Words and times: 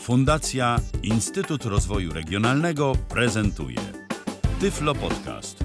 Fundacja 0.00 0.78
Instytut 1.02 1.64
Rozwoju 1.64 2.12
Regionalnego 2.12 2.92
prezentuje 3.08 3.76
Tyflo 4.60 4.94
Podcast. 4.94 5.64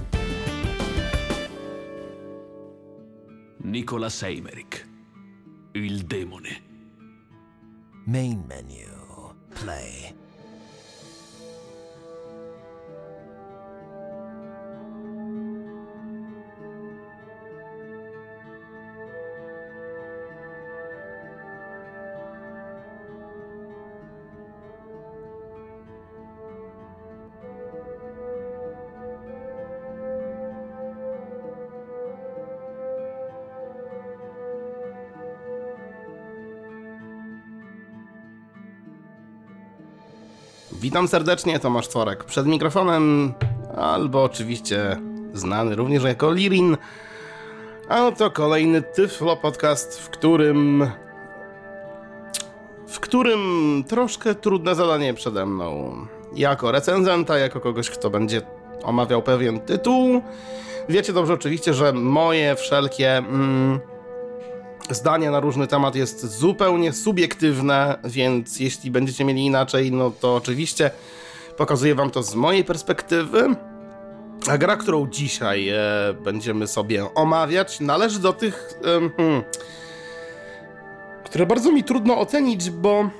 Nicola 3.64 4.10
Seimerik. 4.10 4.86
Il 5.74 6.06
demone. 6.06 6.50
Main 8.06 8.42
menu. 8.48 8.92
Play. 9.60 10.25
Witam 40.96 41.08
serdecznie, 41.08 41.58
Tomasz 41.58 41.88
Tworek. 41.88 42.24
Przed 42.24 42.46
mikrofonem, 42.46 43.34
albo 43.76 44.24
oczywiście 44.24 44.96
znany 45.32 45.76
również 45.76 46.04
jako 46.04 46.32
Lirin, 46.32 46.76
a 47.88 48.12
to 48.12 48.30
kolejny 48.30 48.82
Tyflo 48.82 49.36
podcast, 49.36 50.00
w 50.00 50.10
którym 50.10 50.90
w 52.88 53.00
którym 53.00 53.84
troszkę 53.88 54.34
trudne 54.34 54.74
zadanie 54.74 55.14
przede 55.14 55.46
mną. 55.46 55.96
Jako 56.34 56.72
recenzenta, 56.72 57.38
jako 57.38 57.60
kogoś, 57.60 57.90
kto 57.90 58.10
będzie 58.10 58.42
omawiał 58.82 59.22
pewien 59.22 59.60
tytuł. 59.60 60.22
Wiecie 60.88 61.12
dobrze 61.12 61.32
oczywiście, 61.34 61.74
że 61.74 61.92
moje 61.92 62.56
wszelkie 62.56 63.16
mm, 63.16 63.80
zdanie 64.94 65.30
na 65.30 65.40
różny 65.40 65.66
temat 65.66 65.94
jest 65.94 66.26
zupełnie 66.26 66.92
subiektywne, 66.92 67.98
więc 68.04 68.60
jeśli 68.60 68.90
będziecie 68.90 69.24
mieli 69.24 69.46
inaczej, 69.46 69.92
no 69.92 70.10
to 70.10 70.36
oczywiście 70.36 70.90
pokazuję 71.56 71.94
wam 71.94 72.10
to 72.10 72.22
z 72.22 72.34
mojej 72.34 72.64
perspektywy. 72.64 73.56
A 74.48 74.58
gra, 74.58 74.76
którą 74.76 75.06
dzisiaj 75.06 75.68
e, 75.68 75.78
będziemy 76.24 76.66
sobie 76.66 77.14
omawiać, 77.14 77.80
należy 77.80 78.18
do 78.18 78.32
tych, 78.32 78.80
em, 78.84 79.10
hmm, 79.16 79.42
które 81.24 81.46
bardzo 81.46 81.72
mi 81.72 81.84
trudno 81.84 82.18
ocenić, 82.18 82.70
bo 82.70 83.10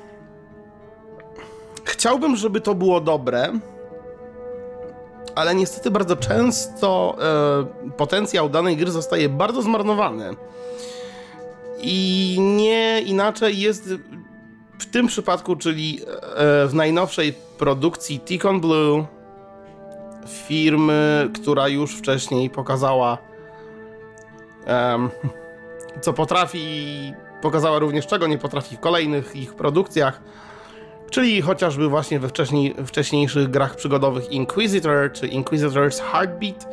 chciałbym, 1.85 2.37
żeby 2.37 2.61
to 2.61 2.75
było 2.75 3.01
dobre, 3.01 3.53
ale 5.35 5.55
niestety 5.55 5.91
bardzo 5.91 6.17
często 6.17 7.17
e, 7.89 7.91
potencjał 7.91 8.49
danej 8.49 8.77
gry 8.77 8.91
zostaje 8.91 9.29
bardzo 9.29 9.63
zmarnowany. 9.63 10.37
I 11.79 12.37
nie 12.41 13.03
inaczej 13.07 13.59
jest 13.59 13.95
w 14.79 14.87
tym 14.87 15.07
przypadku, 15.07 15.57
czyli 15.57 16.01
e, 16.37 16.67
w 16.67 16.75
najnowszej 16.75 17.35
produkcji 17.59 18.21
Ticon 18.21 18.61
Blue 18.61 19.07
firmy, 20.27 21.31
która 21.35 21.69
już 21.69 21.97
wcześniej 21.97 22.51
pokazała 22.51 23.19
em, 24.67 25.11
co 26.03 26.13
potrafi 26.13 27.13
pokazała 27.43 27.79
również 27.79 28.07
czego 28.07 28.27
nie 28.27 28.39
potrafi 28.39 28.77
w 28.77 28.81
kolejnych 28.81 29.37
ich 29.37 29.55
produkcjach, 29.55 30.21
czyli 31.11 31.43
chociażby 31.43 31.89
właśnie 31.89 32.21
we 32.21 32.29
wcześniej, 32.29 32.75
wcześniejszych 32.87 33.51
grach 33.51 33.77
przygodowych 33.77 34.33
Inquisitor 34.33 35.13
czy 35.13 35.29
Inquisitor's 35.29 36.01
Heartbeat 36.01 36.69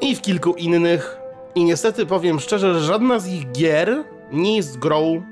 i 0.00 0.16
w 0.16 0.20
kilku 0.20 0.54
innych 0.54 1.21
i 1.54 1.64
niestety 1.64 2.06
powiem 2.06 2.40
szczerze, 2.40 2.74
że 2.74 2.80
żadna 2.80 3.18
z 3.18 3.28
ich 3.28 3.52
gier 3.52 4.04
nie 4.32 4.56
jest 4.56 4.78
grą 4.78 5.22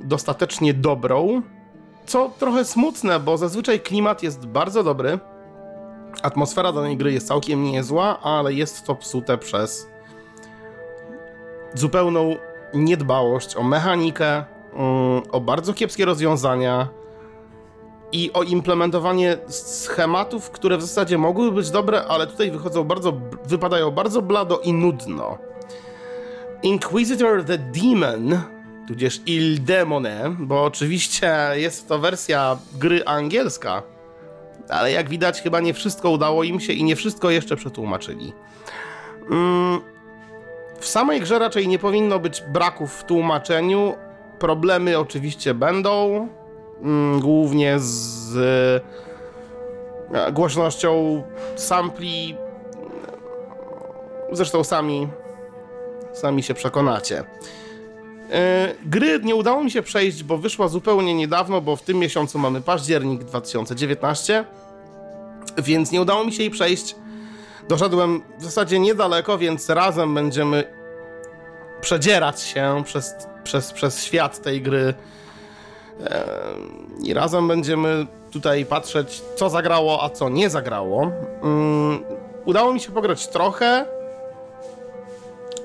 dostatecznie 0.00 0.74
dobrą. 0.74 1.42
Co 2.06 2.30
trochę 2.38 2.64
smutne, 2.64 3.20
bo 3.20 3.36
zazwyczaj 3.36 3.80
klimat 3.80 4.22
jest 4.22 4.46
bardzo 4.46 4.82
dobry. 4.82 5.18
Atmosfera 6.22 6.72
danej 6.72 6.96
gry 6.96 7.12
jest 7.12 7.28
całkiem 7.28 7.62
niezła, 7.62 8.20
ale 8.20 8.52
jest 8.52 8.86
to 8.86 8.94
psute 8.94 9.38
przez 9.38 9.88
zupełną 11.74 12.36
niedbałość 12.74 13.56
o 13.56 13.62
mechanikę, 13.62 14.44
mm, 14.74 15.22
o 15.32 15.40
bardzo 15.40 15.74
kiepskie 15.74 16.04
rozwiązania 16.04 16.88
i 18.12 18.30
o 18.32 18.42
implementowanie 18.42 19.38
schematów, 19.48 20.50
które 20.50 20.76
w 20.76 20.82
zasadzie 20.82 21.18
mogły 21.18 21.52
być 21.52 21.70
dobre, 21.70 22.04
ale 22.04 22.26
tutaj 22.26 22.50
wychodzą 22.50 22.84
bardzo, 22.84 23.12
wypadają 23.46 23.90
bardzo 23.90 24.22
blado 24.22 24.58
i 24.58 24.72
nudno. 24.72 25.38
Inquisitor 26.62 27.44
the 27.44 27.58
Demon, 27.58 28.38
tudzież 28.88 29.20
Il 29.26 29.64
Demone, 29.64 30.36
bo 30.38 30.64
oczywiście 30.64 31.36
jest 31.54 31.88
to 31.88 31.98
wersja 31.98 32.58
gry 32.78 33.04
angielska, 33.04 33.82
ale 34.68 34.92
jak 34.92 35.08
widać 35.08 35.42
chyba 35.42 35.60
nie 35.60 35.74
wszystko 35.74 36.10
udało 36.10 36.44
im 36.44 36.60
się 36.60 36.72
i 36.72 36.84
nie 36.84 36.96
wszystko 36.96 37.30
jeszcze 37.30 37.56
przetłumaczyli. 37.56 38.32
Mm, 39.30 39.80
w 40.80 40.86
samej 40.86 41.20
grze 41.20 41.38
raczej 41.38 41.68
nie 41.68 41.78
powinno 41.78 42.18
być 42.18 42.42
braków 42.48 42.92
w 42.92 43.04
tłumaczeniu. 43.04 43.94
Problemy 44.38 44.98
oczywiście 44.98 45.54
będą, 45.54 46.28
mm, 46.84 47.20
głównie 47.20 47.78
z 47.78 48.36
e, 50.12 50.32
głośnością 50.32 51.22
sampli. 51.56 52.36
Zresztą 54.32 54.64
sami, 54.64 55.08
sami 56.12 56.42
się 56.42 56.54
przekonacie. 56.54 57.24
E, 58.30 58.74
Gry 58.86 59.20
nie 59.22 59.34
udało 59.34 59.64
mi 59.64 59.70
się 59.70 59.82
przejść, 59.82 60.22
bo 60.22 60.38
wyszła 60.38 60.68
zupełnie 60.68 61.14
niedawno, 61.14 61.60
bo 61.60 61.76
w 61.76 61.82
tym 61.82 61.98
miesiącu 61.98 62.38
mamy 62.38 62.60
październik 62.60 63.24
2019, 63.24 64.44
więc 65.58 65.92
nie 65.92 66.00
udało 66.00 66.24
mi 66.24 66.32
się 66.32 66.42
jej 66.42 66.50
przejść. 66.50 66.94
Doszedłem 67.68 68.22
w 68.38 68.44
zasadzie 68.44 68.78
niedaleko, 68.78 69.38
więc 69.38 69.70
razem 69.70 70.14
będziemy 70.14 70.64
przedzierać 71.80 72.42
się 72.42 72.82
przez, 72.84 73.14
przez, 73.44 73.72
przez 73.72 74.04
świat 74.04 74.42
tej 74.42 74.62
gry 74.62 74.94
i 77.02 77.14
razem 77.14 77.48
będziemy 77.48 78.06
tutaj 78.30 78.66
patrzeć, 78.66 79.22
co 79.36 79.50
zagrało, 79.50 80.02
a 80.02 80.10
co 80.10 80.28
nie 80.28 80.50
zagrało. 80.50 81.10
Mm, 81.42 82.02
udało 82.44 82.72
mi 82.72 82.80
się 82.80 82.92
pograć 82.92 83.28
trochę. 83.28 83.86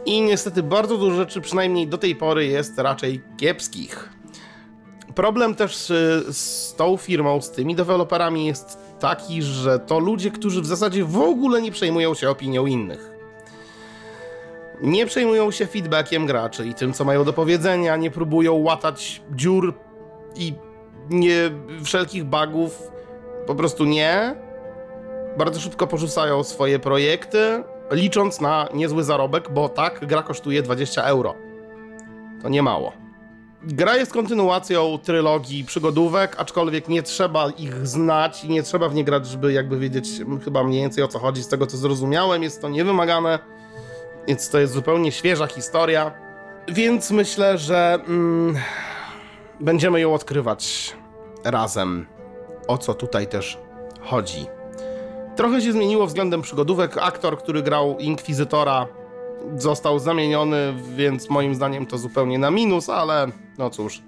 I 0.06 0.22
niestety 0.22 0.64
bardzo 0.64 0.98
dużo 0.98 1.16
rzeczy, 1.16 1.42
przynajmniej 1.42 1.88
do 1.88 1.98
tej 1.98 2.16
pory, 2.16 2.46
jest 2.46 2.80
raczej 2.80 3.22
kiepskich. 3.38 4.10
Problem 5.16 5.56
też 5.56 5.76
z, 5.76 5.88
z 6.38 6.76
tą 6.76 6.98
firmą, 6.98 7.42
z 7.42 7.52
tymi 7.52 7.76
deweloperami 7.76 8.46
jest 8.46 8.78
taki, 9.00 9.42
że 9.42 9.80
to 9.80 10.00
ludzie, 10.00 10.32
którzy 10.32 10.62
w 10.62 10.66
zasadzie 10.66 11.06
w 11.06 11.18
ogóle 11.18 11.62
nie 11.62 11.72
przejmują 11.72 12.14
się 12.14 12.30
opinią 12.30 12.66
innych. 12.66 13.12
Nie 14.82 15.06
przejmują 15.06 15.52
się 15.52 15.68
feedbackiem 15.68 16.26
graczy 16.26 16.68
i 16.68 16.74
tym, 16.74 16.94
co 16.94 17.06
mają 17.06 17.24
do 17.24 17.34
powiedzenia, 17.34 17.96
nie 17.96 18.12
próbują 18.12 18.54
łatać 18.54 19.22
dziur 19.36 19.74
i 20.40 20.54
nie 21.10 21.52
wszelkich 21.84 22.24
bugów. 22.24 22.92
Po 23.48 23.56
prostu 23.56 23.86
nie. 23.86 24.36
Bardzo 25.38 25.60
szybko 25.60 25.88
porzucają 25.88 26.44
swoje 26.44 26.80
projekty, 26.80 27.64
licząc 27.92 28.42
na 28.42 28.68
niezły 28.74 29.04
zarobek, 29.04 29.52
bo 29.52 29.70
tak, 29.70 30.06
gra 30.06 30.24
kosztuje 30.24 30.62
20 30.62 31.04
euro. 31.04 31.36
To 32.42 32.50
nie 32.50 32.62
mało. 32.62 32.92
Gra 33.64 33.96
jest 33.96 34.14
kontynuacją 34.14 34.98
trylogii 35.04 35.64
przygodówek, 35.64 36.36
aczkolwiek 36.38 36.88
nie 36.88 37.04
trzeba 37.04 37.50
ich 37.50 37.88
znać 37.88 38.44
i 38.44 38.50
nie 38.50 38.63
trzeba 38.63 38.90
w 38.90 38.96
nie 38.96 39.04
grać, 39.04 39.28
żeby 39.28 39.54
jakby 39.54 39.80
wiedzieć 39.80 40.10
chyba 40.46 40.63
mniej 40.63 40.81
więcej 40.81 41.04
o 41.04 41.08
co 41.08 41.19
chodzi. 41.19 41.44
Z 41.44 41.48
tego 41.48 41.68
co 41.68 41.78
zrozumiałem, 41.78 42.44
jest 42.44 42.62
to 42.62 42.69
niewymagane, 42.69 43.40
więc 44.28 44.50
to 44.50 44.60
jest 44.60 44.74
zupełnie 44.74 45.12
świeża 45.12 45.48
historia. 45.48 46.12
Więc 46.68 47.12
myślę, 47.12 47.58
że 47.58 48.00
mm, 48.08 48.56
będziemy 49.60 50.00
ją 50.02 50.14
odkrywać 50.14 50.94
razem. 51.44 52.06
O 52.68 52.78
co 52.78 52.94
tutaj 52.94 53.28
też 53.28 53.58
chodzi. 54.02 54.46
Trochę 55.36 55.62
się 55.62 55.72
zmieniło 55.72 56.08
względem 56.08 56.42
przygodówek. 56.42 56.98
Aktor, 56.98 57.38
który 57.38 57.62
grał 57.64 57.98
Inkwizytora, 58.00 58.88
został 59.58 60.00
zamieniony, 60.00 60.74
więc 60.96 61.30
moim 61.30 61.56
zdaniem 61.56 61.86
to 61.86 61.98
zupełnie 61.98 62.40
na 62.40 62.52
minus, 62.52 62.90
ale 62.90 63.28
no 63.58 63.70
cóż, 63.70 64.02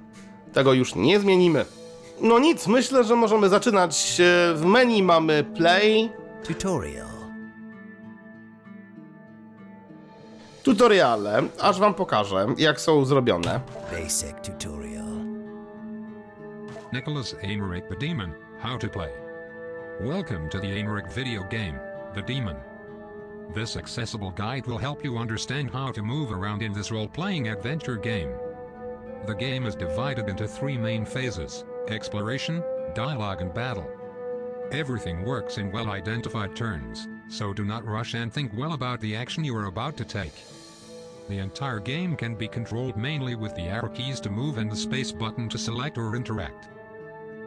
tego 0.53 0.73
już 0.73 0.95
nie 0.95 1.19
zmienimy. 1.19 1.65
No 2.21 2.39
nic, 2.39 2.67
myślę, 2.67 3.03
że 3.03 3.15
możemy 3.15 3.49
zaczynać. 3.49 4.21
W 4.55 4.61
menu 4.65 5.03
mamy 5.03 5.43
play, 5.43 6.09
Tutorial. 6.47 7.07
tutoriale, 10.63 11.43
aż 11.59 11.79
wam 11.79 11.93
pokażę, 11.93 12.47
jak 12.57 12.81
są 12.81 13.05
zrobione. 13.05 13.59
Basic 13.91 14.33
tutorial. 14.43 15.00
Nicolas 16.93 17.33
Eymerich 17.35 17.87
the 17.87 17.95
Demon, 17.95 18.35
How 18.59 18.77
to 18.77 18.89
Play. 18.89 19.13
Welcome 20.01 20.49
to 20.49 20.59
the 20.59 20.67
Eymerich 20.67 21.09
video 21.09 21.41
game, 21.43 21.79
The 22.13 22.21
Demon. 22.21 22.57
This 23.53 23.77
accessible 23.77 24.31
guide 24.31 24.67
will 24.67 24.77
help 24.77 25.01
you 25.01 25.17
understand 25.17 25.71
how 25.71 25.93
to 25.93 26.01
move 26.01 26.33
around 26.33 26.61
in 26.61 26.73
this 26.73 26.91
role 26.91 27.07
playing 27.07 27.47
adventure 27.47 27.95
game. 27.95 28.33
The 29.25 29.33
game 29.33 29.65
is 29.65 29.73
divided 29.73 30.27
into 30.27 30.45
three 30.45 30.77
main 30.77 31.05
phases 31.05 31.63
exploration, 31.87 32.61
dialogue, 32.93 33.39
and 33.39 33.53
battle. 33.53 33.89
Everything 34.73 35.23
works 35.23 35.59
in 35.59 35.71
well 35.71 35.91
identified 35.91 36.57
turns, 36.57 37.07
so 37.29 37.53
do 37.53 37.63
not 37.63 37.85
rush 37.85 38.15
and 38.15 38.33
think 38.33 38.51
well 38.53 38.73
about 38.73 38.99
the 38.99 39.15
action 39.15 39.45
you 39.45 39.55
are 39.55 39.67
about 39.67 39.95
to 39.95 40.03
take. 40.03 40.33
The 41.29 41.39
entire 41.39 41.79
game 41.79 42.17
can 42.17 42.35
be 42.35 42.49
controlled 42.49 42.97
mainly 42.97 43.35
with 43.35 43.55
the 43.55 43.69
arrow 43.69 43.87
keys 43.87 44.19
to 44.19 44.29
move 44.29 44.57
and 44.57 44.69
the 44.69 44.75
space 44.75 45.13
button 45.13 45.47
to 45.47 45.57
select 45.57 45.97
or 45.97 46.17
interact. 46.17 46.67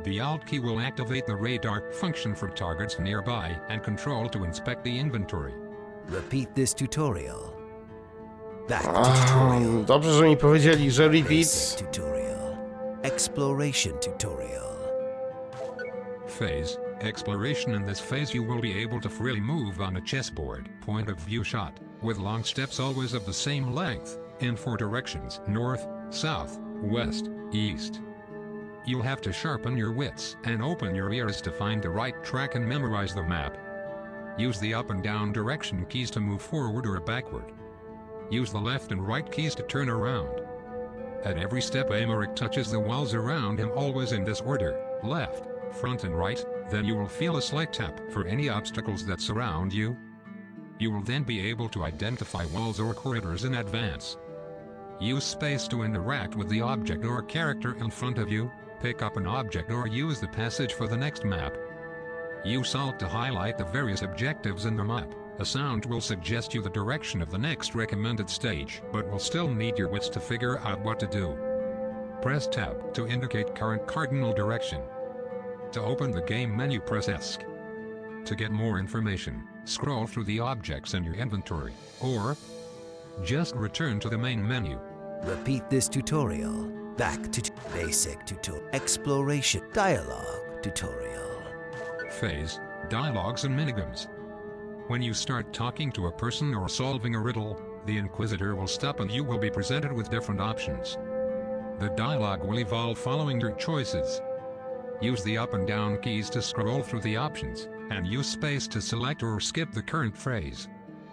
The 0.04 0.20
Alt 0.20 0.44
key 0.46 0.58
will 0.58 0.80
activate 0.80 1.26
the 1.26 1.34
radar 1.34 1.90
function 1.92 2.34
for 2.34 2.48
targets 2.48 2.98
nearby 2.98 3.56
and 3.70 3.82
Control 3.82 4.28
to 4.28 4.44
inspect 4.44 4.84
the 4.84 4.98
inventory. 4.98 5.54
Repeat 6.08 6.54
this 6.54 6.74
tutorial. 6.74 7.54
Back 8.68 8.82
to 8.82 8.90
Ah, 8.94 9.24
tutorial. 9.26 9.84
Dobrze, 9.84 10.12
że 10.12 10.24
mi 10.28 10.36
powiedzieli, 10.36 10.90
że 10.90 11.08
Basic 11.10 11.22
repeat. 11.22 11.92
tutorial. 11.92 12.56
Exploration 13.02 13.98
tutorial. 14.00 14.74
Phase 16.26 16.78
Exploration 17.00 17.74
In 17.74 17.84
this 17.86 18.00
phase, 18.00 18.34
you 18.34 18.42
will 18.42 18.60
be 18.60 18.82
able 18.82 19.00
to 19.00 19.08
freely 19.08 19.40
move 19.40 19.80
on 19.80 19.96
a 19.96 20.00
chessboard, 20.00 20.68
point 20.80 21.08
of 21.10 21.18
view 21.18 21.44
shot, 21.44 21.72
with 22.02 22.18
long 22.18 22.44
steps 22.44 22.78
always 22.80 23.14
of 23.14 23.24
the 23.26 23.32
same 23.32 23.74
length, 23.74 24.18
in 24.40 24.56
four 24.56 24.76
directions 24.76 25.40
north, 25.48 25.86
south, 26.10 26.58
west, 26.82 27.30
east. 27.52 28.00
You'll 28.86 29.02
have 29.02 29.20
to 29.22 29.32
sharpen 29.32 29.78
your 29.78 29.92
wits 29.92 30.36
and 30.44 30.62
open 30.62 30.94
your 30.94 31.12
ears 31.12 31.40
to 31.42 31.50
find 31.50 31.82
the 31.82 31.88
right 31.88 32.22
track 32.22 32.54
and 32.54 32.68
memorize 32.68 33.14
the 33.14 33.22
map. 33.22 33.56
Use 34.36 34.60
the 34.60 34.74
up 34.74 34.90
and 34.90 35.02
down 35.02 35.32
direction 35.32 35.86
keys 35.86 36.10
to 36.10 36.20
move 36.20 36.42
forward 36.42 36.86
or 36.86 37.00
backward. 37.00 37.52
Use 38.30 38.50
the 38.50 38.58
left 38.58 38.92
and 38.92 39.06
right 39.06 39.30
keys 39.30 39.54
to 39.54 39.62
turn 39.62 39.88
around. 39.88 40.40
At 41.24 41.38
every 41.38 41.62
step, 41.62 41.88
Eymerich 41.88 42.36
touches 42.36 42.70
the 42.70 42.80
walls 42.80 43.14
around 43.14 43.58
him, 43.58 43.70
always 43.74 44.12
in 44.12 44.24
this 44.24 44.42
order 44.42 44.78
left, 45.02 45.46
front, 45.74 46.04
and 46.04 46.16
right. 46.16 46.44
Then 46.70 46.84
you 46.84 46.94
will 46.94 47.08
feel 47.08 47.36
a 47.36 47.42
slight 47.42 47.72
tap 47.72 48.00
for 48.10 48.26
any 48.26 48.48
obstacles 48.48 49.06
that 49.06 49.20
surround 49.20 49.72
you. 49.72 49.96
You 50.78 50.90
will 50.90 51.02
then 51.02 51.22
be 51.22 51.48
able 51.48 51.68
to 51.70 51.84
identify 51.84 52.44
walls 52.46 52.80
or 52.80 52.92
corridors 52.92 53.44
in 53.44 53.54
advance. 53.54 54.18
Use 55.00 55.24
space 55.24 55.66
to 55.68 55.82
interact 55.82 56.36
with 56.36 56.48
the 56.48 56.60
object 56.60 57.04
or 57.04 57.22
character 57.22 57.74
in 57.76 57.90
front 57.90 58.18
of 58.18 58.30
you, 58.30 58.50
pick 58.84 59.00
up 59.00 59.16
an 59.16 59.26
object 59.26 59.70
or 59.70 59.86
use 59.86 60.20
the 60.20 60.28
passage 60.28 60.74
for 60.74 60.86
the 60.86 60.94
next 60.94 61.24
map. 61.24 61.56
Use 62.44 62.74
Alt 62.74 62.98
to 62.98 63.08
highlight 63.08 63.56
the 63.56 63.64
various 63.64 64.02
objectives 64.02 64.66
in 64.66 64.76
the 64.76 64.84
map. 64.84 65.10
A 65.38 65.44
sound 65.44 65.86
will 65.86 66.02
suggest 66.02 66.52
you 66.52 66.60
the 66.60 66.68
direction 66.68 67.22
of 67.22 67.30
the 67.30 67.38
next 67.38 67.74
recommended 67.74 68.28
stage, 68.28 68.82
but 68.92 69.10
will 69.10 69.18
still 69.18 69.48
need 69.48 69.78
your 69.78 69.88
wits 69.88 70.10
to 70.10 70.20
figure 70.20 70.58
out 70.58 70.80
what 70.80 71.00
to 71.00 71.06
do. 71.06 71.34
Press 72.20 72.46
Tab 72.46 72.92
to 72.92 73.06
indicate 73.06 73.54
current 73.54 73.86
cardinal 73.86 74.34
direction. 74.34 74.82
To 75.72 75.80
open 75.80 76.10
the 76.10 76.20
game 76.20 76.54
menu, 76.54 76.78
press 76.78 77.06
ESC. 77.06 78.26
To 78.26 78.36
get 78.36 78.50
more 78.50 78.78
information, 78.78 79.48
scroll 79.64 80.06
through 80.06 80.24
the 80.24 80.40
objects 80.40 80.92
in 80.92 81.04
your 81.04 81.14
inventory, 81.14 81.72
or 82.02 82.36
just 83.22 83.54
return 83.54 83.98
to 84.00 84.10
the 84.10 84.18
main 84.18 84.46
menu. 84.46 84.78
Repeat 85.22 85.70
this 85.70 85.88
tutorial. 85.88 86.83
Back 86.96 87.32
to 87.32 87.50
basic 87.72 88.24
tutorial. 88.24 88.68
Exploration 88.72 89.62
dialogue 89.72 90.62
tutorial. 90.62 91.42
phase, 92.20 92.60
dialogues 92.88 93.42
and 93.42 93.58
minigames. 93.58 94.06
When 94.86 95.02
you 95.02 95.12
start 95.12 95.52
talking 95.52 95.90
to 95.92 96.06
a 96.06 96.12
person 96.12 96.54
or 96.54 96.68
solving 96.68 97.16
a 97.16 97.20
riddle, 97.20 97.60
the 97.86 97.98
Inquisitor 97.98 98.54
will 98.54 98.68
stop 98.68 99.00
and 99.00 99.10
you 99.10 99.24
will 99.24 99.38
be 99.38 99.50
presented 99.50 99.92
with 99.92 100.08
different 100.08 100.40
options. 100.40 100.96
The 101.80 101.92
dialogue 101.96 102.44
will 102.44 102.60
evolve 102.60 102.96
following 102.96 103.40
your 103.40 103.52
choices. 103.56 104.20
Use 105.00 105.24
the 105.24 105.36
up 105.36 105.54
and 105.54 105.66
down 105.66 106.00
keys 106.00 106.30
to 106.30 106.40
scroll 106.40 106.82
through 106.82 107.00
the 107.00 107.16
options, 107.16 107.68
and 107.90 108.06
use 108.06 108.28
space 108.28 108.68
to 108.68 108.80
select 108.80 109.24
or 109.24 109.40
skip 109.40 109.72
the 109.72 109.82
current 109.82 110.16
phrase. 110.16 110.68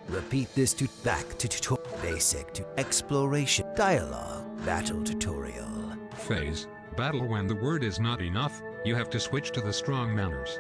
Repeat 0.08 0.54
this 0.54 0.74
to 0.76 0.88
back 1.04 1.28
to 1.40 1.48
tutorial. 1.48 1.98
Basic 2.04 2.54
to 2.54 2.68
exploration 2.78 3.66
dialogue 3.76 4.41
battle 4.66 5.04
tutorial. 5.04 5.68
Phase, 6.14 6.68
battle 6.96 7.28
when 7.28 7.48
the 7.48 7.56
word 7.56 7.84
is 7.84 8.00
not 8.00 8.22
enough, 8.22 8.62
you 8.86 8.96
have 8.96 9.10
to 9.10 9.20
switch 9.20 9.52
to 9.52 9.62
the 9.62 9.74
strong 9.74 10.16
manners. 10.16 10.60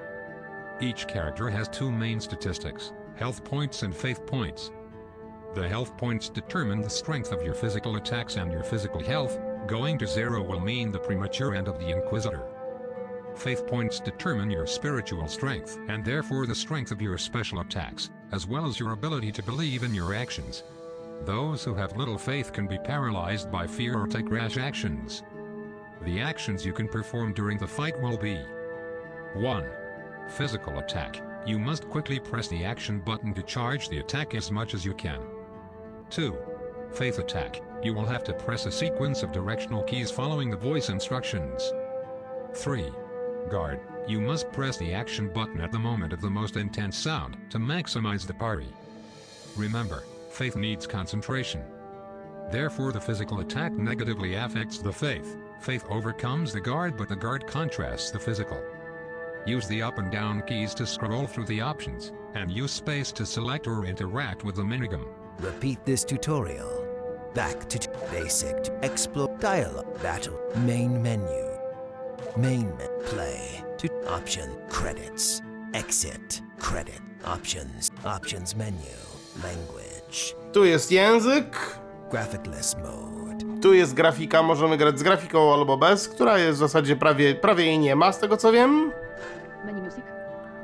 Each 0.79 1.07
character 1.07 1.49
has 1.49 1.67
two 1.69 1.91
main 1.91 2.19
statistics 2.19 2.93
health 3.15 3.43
points 3.43 3.83
and 3.83 3.95
faith 3.95 4.25
points. 4.25 4.71
The 5.53 5.67
health 5.67 5.95
points 5.97 6.29
determine 6.29 6.81
the 6.81 6.89
strength 6.89 7.31
of 7.31 7.43
your 7.43 7.53
physical 7.53 7.97
attacks 7.97 8.37
and 8.37 8.51
your 8.51 8.63
physical 8.63 9.03
health, 9.03 9.37
going 9.67 9.99
to 9.99 10.07
zero 10.07 10.41
will 10.41 10.61
mean 10.61 10.91
the 10.91 10.97
premature 10.97 11.53
end 11.53 11.67
of 11.67 11.77
the 11.77 11.89
Inquisitor. 11.89 12.47
Faith 13.35 13.67
points 13.67 13.99
determine 13.99 14.49
your 14.49 14.65
spiritual 14.65 15.27
strength 15.27 15.77
and 15.87 16.03
therefore 16.03 16.47
the 16.47 16.55
strength 16.55 16.91
of 16.91 17.01
your 17.01 17.17
special 17.17 17.59
attacks, 17.59 18.09
as 18.31 18.47
well 18.47 18.65
as 18.65 18.79
your 18.79 18.93
ability 18.93 19.31
to 19.33 19.43
believe 19.43 19.83
in 19.83 19.93
your 19.93 20.15
actions. 20.15 20.63
Those 21.25 21.63
who 21.63 21.75
have 21.75 21.95
little 21.97 22.17
faith 22.17 22.51
can 22.51 22.67
be 22.67 22.79
paralyzed 22.79 23.51
by 23.51 23.67
fear 23.67 23.95
or 23.95 24.07
take 24.07 24.29
rash 24.31 24.57
actions. 24.57 25.23
The 26.01 26.19
actions 26.19 26.65
you 26.65 26.73
can 26.73 26.87
perform 26.87 27.33
during 27.33 27.59
the 27.59 27.67
fight 27.67 27.99
will 28.01 28.17
be 28.17 28.39
1. 29.35 29.65
Physical 30.29 30.79
attack. 30.79 31.21
You 31.45 31.59
must 31.59 31.89
quickly 31.89 32.19
press 32.19 32.47
the 32.47 32.65
action 32.65 32.99
button 32.99 33.33
to 33.35 33.43
charge 33.43 33.87
the 33.87 33.99
attack 33.99 34.33
as 34.33 34.51
much 34.51 34.73
as 34.73 34.83
you 34.83 34.93
can. 34.93 35.21
2. 36.09 36.35
Faith 36.91 37.19
attack. 37.19 37.61
You 37.83 37.93
will 37.93 38.05
have 38.05 38.23
to 38.25 38.33
press 38.33 38.65
a 38.65 38.71
sequence 38.71 39.21
of 39.21 39.31
directional 39.31 39.83
keys 39.83 40.11
following 40.11 40.49
the 40.49 40.57
voice 40.57 40.89
instructions. 40.89 41.71
3. 42.55 42.91
Guard. 43.49 43.79
You 44.07 44.19
must 44.21 44.51
press 44.51 44.77
the 44.77 44.93
action 44.93 45.31
button 45.31 45.61
at 45.61 45.71
the 45.71 45.79
moment 45.79 46.13
of 46.13 46.21
the 46.21 46.29
most 46.29 46.57
intense 46.57 46.97
sound 46.97 47.37
to 47.51 47.59
maximize 47.59 48.25
the 48.25 48.33
parry. 48.33 48.73
Remember, 49.55 50.03
faith 50.31 50.55
needs 50.55 50.87
concentration. 50.87 51.63
Therefore, 52.51 52.91
the 52.91 53.01
physical 53.01 53.39
attack 53.39 53.71
negatively 53.73 54.35
affects 54.35 54.79
the 54.79 54.91
faith. 54.91 55.37
Faith 55.61 55.85
overcomes 55.89 56.53
the 56.53 56.61
guard, 56.61 56.97
but 56.97 57.09
the 57.09 57.15
guard 57.15 57.45
contrasts 57.47 58.11
the 58.11 58.19
physical. 58.19 58.61
Use 59.45 59.67
the 59.67 59.81
up 59.81 59.97
and 59.97 60.11
down 60.11 60.41
keys 60.47 60.73
to 60.75 60.85
scroll 60.85 61.27
through 61.27 61.45
the 61.45 61.61
options, 61.61 62.11
and 62.35 62.51
use 62.51 62.71
space 62.71 63.11
to 63.13 63.25
select 63.25 63.67
or 63.67 63.85
interact 63.85 64.43
with 64.43 64.55
the 64.55 64.61
minigame. 64.61 65.07
Repeat 65.39 65.85
this 65.85 66.03
tutorial. 66.03 66.87
Back 67.33 67.69
to 67.69 67.89
basic 68.11 68.69
explore 68.83 69.35
dialogue 69.39 70.01
battle 70.01 70.39
main 70.57 71.01
menu. 71.01 71.47
Main 72.37 72.67
menu 72.77 73.01
play 73.05 73.63
to 73.77 74.11
option 74.11 74.49
credits 74.69 75.41
exit 75.73 76.41
credit 76.59 76.99
options 77.23 77.91
options 78.03 78.55
menu 78.55 78.97
language 79.41 79.90
Tu 80.53 80.65
jest 80.65 80.91
język, 80.91 81.79
graphicless 82.11 82.75
mode 82.77 83.21
tu 83.61 83.73
jest 83.73 83.93
grafika, 83.93 84.43
możemy 84.43 84.77
grać 84.77 84.99
z 84.99 85.03
grafiką 85.03 85.53
albo 85.53 85.77
bez, 85.77 86.09
która 86.09 86.37
jest 86.37 86.57
w 86.57 86.59
zasadzie 86.59 86.95
prawie, 86.95 87.35
prawie 87.35 87.65
jej 87.65 87.79
nie 87.79 87.95
ma, 87.95 88.11
z 88.13 88.19
tego 88.19 88.37
co 88.37 88.51
wiem. 88.51 88.91
Menu 89.65 89.81
music. 89.81 89.99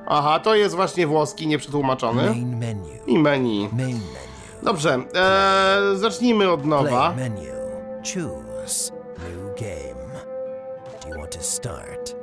Aha, 0.08 0.40
to 0.40 0.56
jest 0.56 0.76
właśnie 0.76 1.08
włoski, 1.08 1.48
nieprzetłumaczony. 1.48 2.24
main 2.30 2.58
menu 2.58 2.90
I 3.08 3.20
menu. 3.20 3.70
main 3.74 3.86
menu 3.88 4.02
Dobrze, 4.64 4.94
eee, 4.94 5.98
zacznijmy 5.98 6.52
od 6.52 6.66
nowa. 6.66 7.12
play 7.12 7.30
menu 7.30 7.48
choose 8.14 8.92
new 9.18 9.56
game 9.60 10.22
do 11.04 11.10
you 11.10 11.20
want 11.20 11.32
to 11.38 11.44
start 11.44 12.16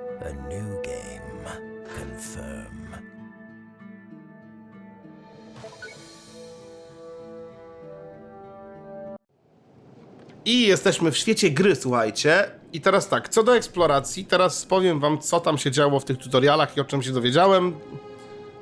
I 10.45 10.63
jesteśmy 10.63 11.11
w 11.13 11.17
świecie 11.17 11.51
gry, 11.51 11.77
słuchajcie. 11.77 12.51
I 12.73 12.81
teraz 12.81 13.09
tak, 13.09 13.29
co 13.29 13.43
do 13.43 13.57
eksploracji, 13.57 14.25
teraz 14.25 14.65
powiem 14.65 15.01
wam, 15.01 15.19
co 15.19 15.41
tam 15.41 15.59
się 15.59 15.71
działo 15.71 16.01
w 16.01 16.05
tych 16.05 16.19
tutorialach 16.19 16.77
i 16.77 16.81
o 16.81 16.85
czym 16.85 17.03
się 17.03 17.13
dowiedziałem. 17.13 17.75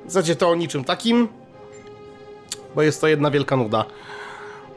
W 0.05 0.35
to 0.35 0.49
o 0.49 0.55
niczym 0.55 0.83
takim, 0.83 1.27
bo 2.75 2.81
jest 2.81 3.01
to 3.01 3.07
jedna 3.07 3.31
wielka 3.31 3.57
nuda. 3.57 3.85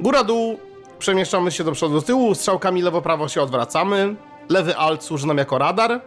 Góra, 0.01 0.25
dół, 0.25 0.59
przemieszczamy 0.99 1.51
się 1.51 1.65
do 1.65 1.73
przodu, 1.73 1.95
do 1.95 2.03
tyłu, 2.03 2.35
strzałkami 2.35 2.83
lewo-prawo 2.83 3.29
się 3.29 3.43
odwracamy. 3.43 4.15
Lewy 4.49 4.77
alt 4.77 5.05
służy 5.05 5.27
nam 5.27 5.39
jako 5.39 5.59
radar. 5.59 6.01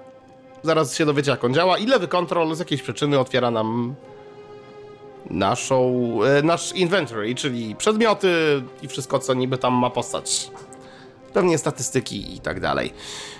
Zaraz 0.63 0.95
się 0.95 1.05
dowiecie, 1.05 1.31
jak 1.31 1.43
on 1.43 1.53
działa. 1.53 1.77
I 1.77 1.85
lewy 1.85 2.07
kontrol 2.07 2.55
z 2.55 2.59
jakiejś 2.59 2.81
przyczyny 2.81 3.19
otwiera 3.19 3.51
nam 3.51 3.95
naszą, 5.29 5.93
e, 6.23 6.41
nasz 6.41 6.73
inventory, 6.73 7.35
czyli 7.35 7.75
przedmioty 7.75 8.63
i 8.81 8.87
wszystko, 8.87 9.19
co 9.19 9.33
niby 9.33 9.57
tam 9.57 9.73
ma 9.73 9.89
postać. 9.89 10.51
Pewnie 11.33 11.57
statystyki 11.57 12.35
i 12.35 12.39
tak 12.39 12.59
dalej. 12.59 12.93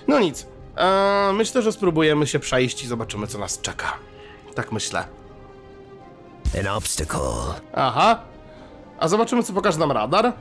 No 0.08 0.20
nic. 0.20 0.46
E, 0.76 1.32
myślę, 1.34 1.62
że 1.62 1.72
spróbujemy 1.72 2.26
się 2.26 2.38
przejść 2.38 2.84
i 2.84 2.86
zobaczymy, 2.86 3.26
co 3.26 3.38
nas 3.38 3.60
czeka. 3.60 3.92
Tak 4.54 4.72
myślę. 4.72 5.04
An 6.60 6.66
obstacle. 6.66 7.54
Aha. 7.74 8.20
A 8.98 9.08
zobaczymy, 9.08 9.42
co 9.42 9.52
pokaże 9.52 9.78
nam 9.78 9.92
radar. 9.92 10.32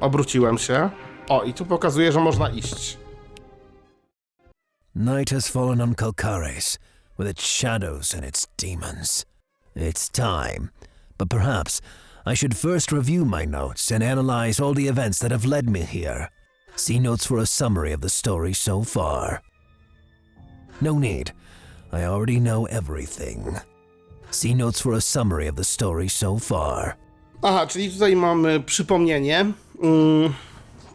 Obróciłem 0.00 0.58
się. 0.58 0.90
O, 1.28 1.42
i 1.42 1.54
tu 1.54 1.66
pokazuje, 1.66 2.12
że 2.12 2.20
można 2.20 2.48
iść. 2.48 2.98
Night 4.94 5.30
has 5.30 5.48
fallen 5.48 5.80
on 5.80 5.94
Kalkares, 5.94 6.78
with 7.18 7.30
its 7.30 7.42
shadows 7.42 8.14
and 8.14 8.24
its 8.24 8.46
demons. 8.56 9.26
It's 9.76 10.08
time, 10.10 10.68
but 11.18 11.28
perhaps 11.28 11.80
I 12.28 12.34
should 12.34 12.54
first 12.54 12.92
review 12.92 13.24
my 13.24 13.46
notes 13.46 13.90
and 13.90 14.04
analyze 14.04 14.60
all 14.60 14.74
the 14.74 14.86
events 14.86 15.18
that 15.20 15.30
have 15.30 15.46
led 15.46 15.70
me 15.70 15.80
here. 15.80 16.28
See 16.76 16.98
notes 16.98 17.24
for 17.24 17.38
a 17.38 17.46
summary 17.46 17.90
of 17.94 18.02
the 18.02 18.10
story 18.10 18.52
so 18.52 18.82
far. 18.82 19.40
No 20.82 20.98
need. 20.98 21.32
I 21.90 22.04
already 22.04 22.38
know 22.38 22.66
everything. 22.66 23.56
See 24.30 24.52
notes 24.52 24.78
for 24.78 24.92
a 24.92 25.00
summary 25.00 25.46
of 25.46 25.56
the 25.56 25.64
story 25.64 26.08
so 26.08 26.36
far. 26.36 26.96
Aha, 27.42 27.66
czyli 27.66 27.90
tutaj 27.90 28.16
mamy 28.16 28.60
przypomnienie, 28.60 29.52
mm, 29.82 30.34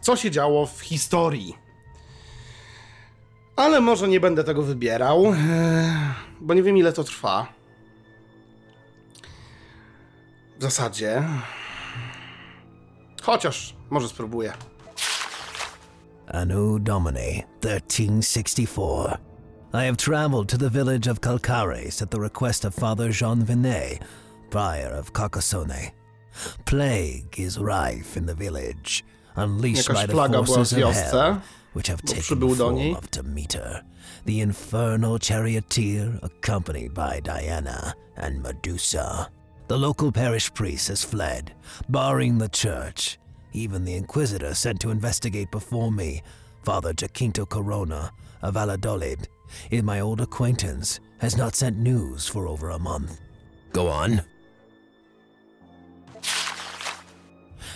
co 0.00 0.16
się 0.16 0.30
działo 0.30 0.66
w 0.66 0.80
historii. 0.80 1.54
Ale 3.56 3.80
może 3.80 4.08
nie 4.08 4.20
będę 4.20 4.44
tego 4.44 4.62
wybierał, 4.62 5.26
e, 5.26 6.14
bo 6.40 6.54
nie 6.54 6.62
wiem 6.62 6.76
ile 6.76 6.92
to 6.92 7.04
trwa. 7.04 7.63
W 10.58 10.62
zasadzie. 10.62 11.22
Chociaż 13.22 13.74
może 13.90 14.08
spróbuję. 14.08 14.52
Anno 16.26 16.78
Domini, 16.78 17.42
1364. 17.60 19.18
I 19.72 19.86
have 19.86 19.96
traveled 19.96 20.48
to 20.48 20.58
the 20.58 20.70
village 20.70 21.10
of 21.10 21.20
Calcares 21.20 22.02
at 22.02 22.10
the 22.10 22.20
request 22.20 22.64
of 22.64 22.74
Father 22.74 23.10
Jean 23.12 23.44
Vinet, 23.44 23.98
prior 24.50 24.98
of 24.98 25.12
Carcassonne. 25.12 25.90
Plague 26.64 27.38
is 27.38 27.58
rife 27.58 28.16
in 28.16 28.26
the 28.26 28.34
village, 28.34 29.04
unleashed 29.36 29.88
Jakaś 29.88 29.94
by 29.94 30.06
the 30.06 30.12
plaga 30.12 30.32
była 30.32 30.44
w 30.44 30.46
forces 30.46 30.72
of 30.72 30.78
wiosce, 30.78 31.10
hell, 31.10 31.40
which 31.74 31.88
have 31.88 32.02
taken 32.02 32.40
the 32.40 32.54
form 32.56 32.96
of 32.96 33.10
Demeter, 33.10 33.82
the 34.26 34.40
infernal 34.40 35.18
charioteer 35.18 36.20
accompanied 36.22 36.94
by 36.94 37.20
Diana 37.20 37.94
and 38.16 38.42
Medusa. 38.42 39.28
The 39.66 39.78
local 39.78 40.12
parish 40.12 40.52
priest 40.52 40.88
has 40.88 41.02
fled, 41.02 41.54
barring 41.88 42.36
the 42.36 42.50
church. 42.50 43.18
Even 43.52 43.84
the 43.84 43.94
inquisitor 43.94 44.54
sent 44.54 44.80
to 44.80 44.90
investigate 44.90 45.50
before 45.50 45.90
me, 45.90 46.22
Father 46.64 46.92
Jacinto 46.92 47.46
Corona 47.46 48.10
of 48.42 48.54
Valladolid, 48.54 49.26
is 49.70 49.82
my 49.82 50.00
old 50.00 50.20
acquaintance, 50.20 51.00
has 51.18 51.38
not 51.38 51.54
sent 51.54 51.78
news 51.78 52.28
for 52.28 52.46
over 52.46 52.70
a 52.70 52.78
month. 52.78 53.20
Go 53.72 53.88
on. 53.88 54.20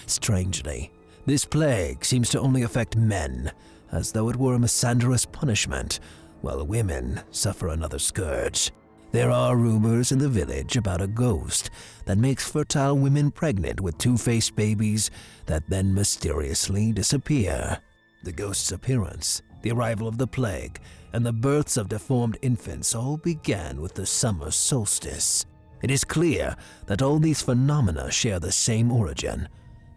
Strangely, 0.06 0.90
this 1.24 1.46
plague 1.46 2.04
seems 2.04 2.28
to 2.30 2.40
only 2.40 2.62
affect 2.62 2.96
men, 2.96 3.50
as 3.92 4.12
though 4.12 4.28
it 4.28 4.36
were 4.36 4.54
a 4.54 4.58
misandrous 4.58 5.30
punishment, 5.30 6.00
while 6.42 6.66
women 6.66 7.20
suffer 7.30 7.68
another 7.68 7.98
scourge. 7.98 8.72
There 9.10 9.30
are 9.30 9.56
rumors 9.56 10.12
in 10.12 10.18
the 10.18 10.28
village 10.28 10.76
about 10.76 11.00
a 11.00 11.06
ghost 11.06 11.70
that 12.04 12.18
makes 12.18 12.50
fertile 12.50 12.98
women 12.98 13.30
pregnant 13.30 13.80
with 13.80 13.96
two 13.96 14.18
faced 14.18 14.54
babies 14.54 15.10
that 15.46 15.68
then 15.68 15.94
mysteriously 15.94 16.92
disappear. 16.92 17.78
The 18.22 18.32
ghost's 18.32 18.70
appearance, 18.70 19.40
the 19.62 19.70
arrival 19.70 20.08
of 20.08 20.18
the 20.18 20.26
plague, 20.26 20.78
and 21.14 21.24
the 21.24 21.32
births 21.32 21.78
of 21.78 21.88
deformed 21.88 22.36
infants 22.42 22.94
all 22.94 23.16
began 23.16 23.80
with 23.80 23.94
the 23.94 24.04
summer 24.04 24.50
solstice. 24.50 25.46
It 25.82 25.90
is 25.90 26.04
clear 26.04 26.54
that 26.86 27.00
all 27.00 27.18
these 27.18 27.40
phenomena 27.40 28.10
share 28.10 28.38
the 28.38 28.52
same 28.52 28.92
origin, 28.92 29.48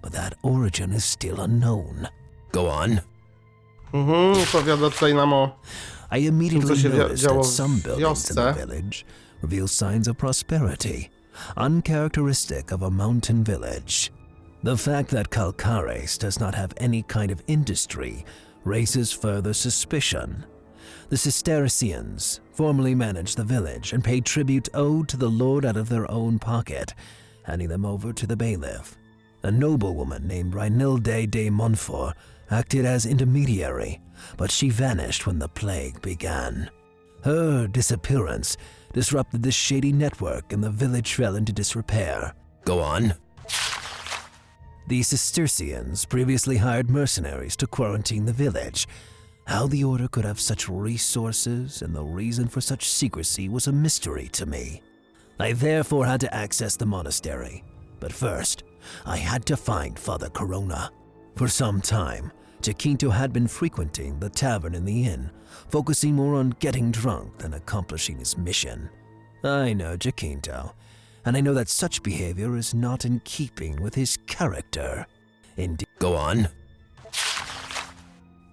but 0.01 0.13
that 0.13 0.35
origin 0.41 0.93
is 0.93 1.03
still 1.03 1.41
unknown. 1.41 2.07
Go 2.53 2.67
on. 2.67 3.01
Mhm, 3.93 4.43
opowiada 4.43 4.89
tutaj 4.89 5.13
nam 5.13 5.33
o 5.33 5.59
I 6.11 6.27
immediately 6.27 6.67
co 6.69 6.75
się 6.75 6.89
dzia- 6.89 6.97
noticed 6.97 7.23
działo 7.23 7.41
that 7.43 7.51
w 7.51 7.55
some 7.55 7.75
buildings 7.75 8.29
in 8.29 8.35
the 8.35 8.41
wiosce. 8.41 8.53
village 8.67 9.05
reveal 9.41 9.67
signs 9.67 10.07
of 10.07 10.17
prosperity, 10.17 11.09
uncharacteristic 11.57 12.71
of 12.71 12.83
a 12.83 12.89
mountain 12.89 13.43
village. 13.43 14.11
The 14.63 14.77
fact 14.77 15.09
that 15.11 15.29
Calcares 15.29 16.17
does 16.19 16.39
not 16.39 16.55
have 16.55 16.73
any 16.77 17.03
kind 17.03 17.31
of 17.31 17.41
industry 17.47 18.23
raises 18.65 19.11
further 19.11 19.53
suspicion. 19.53 20.45
The 21.09 21.17
Cistercians 21.17 22.39
formerly 22.53 22.95
managed 22.95 23.37
the 23.37 23.43
village 23.43 23.93
and 23.93 24.03
paid 24.03 24.23
tribute 24.25 24.69
owed 24.73 25.07
to 25.09 25.17
the 25.17 25.29
lord 25.29 25.65
out 25.65 25.77
of 25.77 25.89
their 25.89 26.09
own 26.11 26.39
pocket, 26.39 26.93
handing 27.43 27.69
them 27.69 27.85
over 27.85 28.13
to 28.13 28.27
the 28.27 28.35
bailiff. 28.35 28.95
A 29.43 29.51
noblewoman 29.51 30.27
named 30.27 30.53
Reinilde 30.53 31.29
de 31.31 31.49
Montfort 31.49 32.13
acted 32.51 32.85
as 32.85 33.05
intermediary, 33.05 33.99
but 34.37 34.51
she 34.51 34.69
vanished 34.69 35.25
when 35.25 35.39
the 35.39 35.47
plague 35.47 36.01
began. 36.01 36.69
Her 37.23 37.67
disappearance 37.67 38.57
disrupted 38.93 39.43
the 39.43 39.51
shady 39.51 39.93
network 39.93 40.51
and 40.51 40.63
the 40.63 40.69
village 40.69 41.13
fell 41.13 41.35
into 41.35 41.53
disrepair. 41.53 42.33
Go 42.65 42.79
on. 42.79 43.13
The 44.87 45.03
Cistercians 45.03 46.05
previously 46.05 46.57
hired 46.57 46.89
mercenaries 46.89 47.55
to 47.57 47.67
quarantine 47.67 48.25
the 48.25 48.33
village. 48.33 48.87
How 49.45 49.67
the 49.67 49.83
order 49.83 50.07
could 50.07 50.25
have 50.25 50.39
such 50.39 50.67
resources 50.67 51.81
and 51.81 51.95
the 51.95 52.03
reason 52.03 52.47
for 52.47 52.61
such 52.61 52.89
secrecy 52.89 53.47
was 53.49 53.67
a 53.67 53.71
mystery 53.71 54.27
to 54.33 54.45
me. 54.45 54.81
I 55.39 55.53
therefore 55.53 56.05
had 56.05 56.19
to 56.21 56.33
access 56.33 56.75
the 56.75 56.85
monastery. 56.85 57.63
But 57.99 58.11
first, 58.11 58.63
I 59.05 59.17
had 59.17 59.45
to 59.45 59.57
find 59.57 59.97
Father 59.97 60.29
Corona. 60.29 60.91
For 61.35 61.47
some 61.47 61.81
time, 61.81 62.31
Jacinto 62.61 63.09
had 63.09 63.33
been 63.33 63.47
frequenting 63.47 64.19
the 64.19 64.29
tavern 64.29 64.75
in 64.75 64.85
the 64.85 65.05
inn, 65.05 65.31
focusing 65.69 66.15
more 66.15 66.35
on 66.35 66.51
getting 66.59 66.91
drunk 66.91 67.37
than 67.39 67.53
accomplishing 67.53 68.17
his 68.19 68.37
mission. 68.37 68.89
I 69.43 69.73
know 69.73 69.97
Jacinto, 69.97 70.73
and 71.25 71.35
I 71.35 71.41
know 71.41 71.53
that 71.55 71.69
such 71.69 72.03
behavior 72.03 72.55
is 72.57 72.73
not 72.73 73.05
in 73.05 73.21
keeping 73.23 73.81
with 73.81 73.95
his 73.95 74.17
character. 74.27 75.07
Indeed. 75.57 75.87
Go 75.99 76.15
on. 76.15 76.47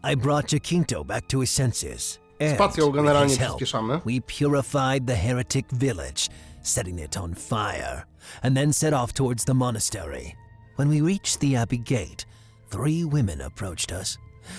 I 0.03 0.15
brought 0.15 0.49
Jacinto 0.49 1.05
back 1.05 1.29
to 1.29 1.41
his 1.41 1.51
senses. 1.51 2.19
and, 2.41 2.59
spacją 2.59 2.87
with 2.87 2.95
generalnie 2.95 3.29
his 3.29 3.37
help, 3.39 3.61
przyspieszamy. 3.61 4.05
we 4.05 4.21
purified 4.21 5.07
the 5.07 5.15
heretic 5.15 5.71
village, 5.73 6.31
setting 6.63 6.99
it 6.99 7.17
on 7.17 7.35
fire, 7.35 8.05
and 8.43 8.57
then 8.57 8.73
set 8.73 8.93
off 8.93 9.13
towards 9.13 9.45
the 9.45 9.55
monastery. 9.55 10.37
When 10.77 10.89
we 10.89 11.01
reached 11.01 11.41
the 11.41 11.57
abbey 11.57 11.79
gate, 11.79 12.25
three 12.71 13.05
women 13.05 13.41
approached 13.41 13.93
us. 13.93 14.19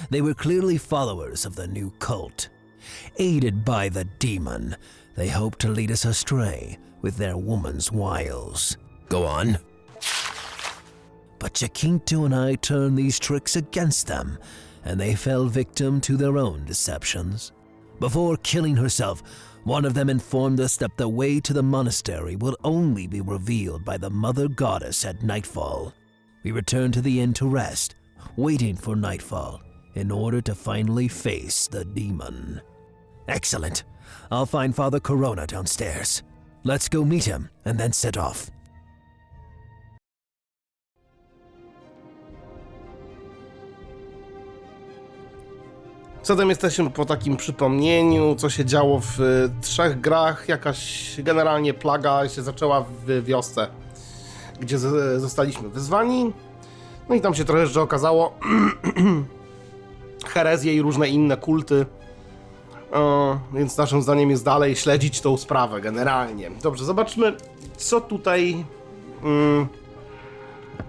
They 0.09 0.21
were 0.21 0.33
clearly 0.33 0.77
followers 0.77 1.45
of 1.45 1.55
the 1.55 1.67
new 1.67 1.91
cult. 1.99 2.49
Aided 3.17 3.65
by 3.65 3.89
the 3.89 4.05
demon, 4.05 4.75
they 5.15 5.29
hoped 5.29 5.59
to 5.59 5.69
lead 5.69 5.91
us 5.91 6.05
astray 6.05 6.77
with 7.01 7.17
their 7.17 7.37
woman's 7.37 7.91
wiles. 7.91 8.77
Go 9.09 9.25
on. 9.25 9.57
But 11.39 11.53
Jacinto 11.53 12.25
and 12.25 12.35
I 12.35 12.55
turned 12.55 12.97
these 12.97 13.19
tricks 13.19 13.55
against 13.55 14.07
them, 14.07 14.37
and 14.83 14.99
they 14.99 15.15
fell 15.15 15.45
victim 15.45 16.01
to 16.01 16.17
their 16.17 16.37
own 16.37 16.65
deceptions. 16.65 17.51
Before 17.99 18.37
killing 18.37 18.75
herself, 18.75 19.23
one 19.63 19.85
of 19.85 19.93
them 19.93 20.09
informed 20.09 20.59
us 20.59 20.77
that 20.77 20.97
the 20.97 21.09
way 21.09 21.39
to 21.41 21.53
the 21.53 21.63
monastery 21.63 22.35
will 22.35 22.57
only 22.63 23.07
be 23.07 23.21
revealed 23.21 23.83
by 23.83 23.97
the 23.97 24.09
Mother 24.09 24.47
Goddess 24.47 25.05
at 25.05 25.21
nightfall. 25.21 25.93
We 26.43 26.51
returned 26.51 26.93
to 26.93 27.01
the 27.01 27.19
inn 27.19 27.33
to 27.35 27.47
rest, 27.47 27.95
waiting 28.35 28.75
for 28.75 28.95
nightfall 28.95 29.61
in 29.95 30.11
order 30.11 30.41
to 30.41 30.55
finally 30.55 31.07
face 31.07 31.67
the 31.67 31.85
demon. 31.85 32.61
Excellent. 33.27 33.83
I'll 34.31 34.45
find 34.45 34.75
Father 34.75 34.99
Corona 34.99 35.45
downstairs. 35.45 36.23
Let's 36.63 36.89
go 36.89 37.05
meet 37.05 37.25
him 37.25 37.49
and 37.65 37.79
then 37.79 37.93
set 37.93 38.17
off. 38.17 38.51
Zatem 46.23 46.49
jesteśmy 46.49 46.89
po 46.89 47.05
takim 47.05 47.37
przypomnieniu, 47.37 48.35
co 48.35 48.49
się 48.49 48.65
działo 48.65 48.99
w 48.99 49.19
y, 49.19 49.49
trzech 49.61 50.01
grach. 50.01 50.47
Jakaś 50.47 51.15
generalnie 51.23 51.73
plaga 51.73 52.29
się 52.29 52.41
zaczęła 52.41 52.85
w 53.05 53.23
wiosce, 53.23 53.67
gdzie 54.59 54.79
zostaliśmy 55.17 55.69
wyzwani. 55.69 56.33
No 57.09 57.15
i 57.15 57.21
tam 57.21 57.35
się 57.35 57.45
trochę 57.45 57.61
jeszcze 57.61 57.81
okazało 57.81 58.33
herezje 60.33 60.73
i 60.73 60.81
różne 60.81 61.09
inne 61.09 61.37
kulty. 61.37 61.85
więc 63.53 63.77
naszym 63.77 64.01
zdaniem 64.01 64.29
jest 64.29 64.45
dalej 64.45 64.75
śledzić 64.75 65.21
tą 65.21 65.37
sprawę 65.37 65.81
generalnie. 65.81 66.51
Dobrze, 66.63 66.85
zobaczmy, 66.85 67.37
co 67.77 68.01
tutaj. 68.01 68.65
Mm, 69.23 69.67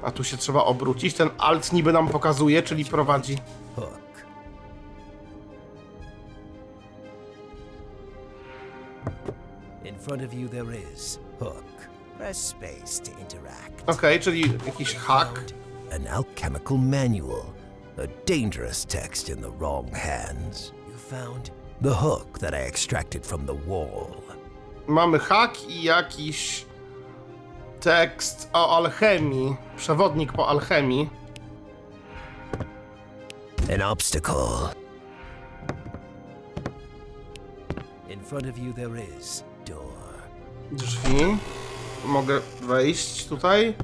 a 0.03 0.11
tu 0.11 0.25
się 0.25 0.37
trzeba 0.37 0.65
obrócić. 0.65 1.15
Ten 1.15 1.31
alt 1.39 1.73
niby 1.73 1.93
nam 1.93 2.09
pokazuje, 2.09 2.63
czyli 2.63 2.85
prowadzi. 2.85 3.37
front 10.11 10.23
of 10.23 10.35
you 10.35 10.49
there 10.49 10.73
is 10.95 11.19
hook. 11.39 11.65
Press 12.19 12.39
space 12.39 13.03
to 13.03 13.11
interact. 13.21 13.83
Okej, 13.83 13.95
okay, 13.97 14.19
czyli 14.19 14.53
jakiś 14.67 14.95
hack. 14.95 15.41
An 15.91 16.07
alchemical 16.07 16.77
manual. 16.77 17.55
A 17.97 18.07
dangerous 18.25 18.85
text 18.85 19.29
in 19.29 19.41
the 19.43 19.51
wrong 19.51 19.89
hands. 19.93 20.73
You 20.89 20.97
found 20.97 21.51
the 21.81 21.95
hook 21.95 22.39
that 22.39 22.55
I 22.55 22.59
extracted 22.67 23.25
from 23.27 23.47
the 23.47 23.55
wall. 23.55 24.23
Mamy 24.87 25.19
hak 25.19 25.69
i 25.69 25.83
jakiś 25.83 26.65
tekst 27.81 28.49
o 28.53 28.77
alchemii. 28.77 29.57
Przewodnik 29.77 30.33
po 30.33 30.49
alchemii. 30.49 31.11
An 33.75 33.83
obstacle. 33.83 34.75
In 38.09 38.21
front 38.21 38.47
of 38.47 38.59
you 38.59 38.73
there 38.73 38.97
is 39.19 39.45
door. 39.65 40.23
Drzwi. 40.73 41.37
Mogę 42.05 42.41
wejść 42.63 43.27
tutaj. 43.27 43.75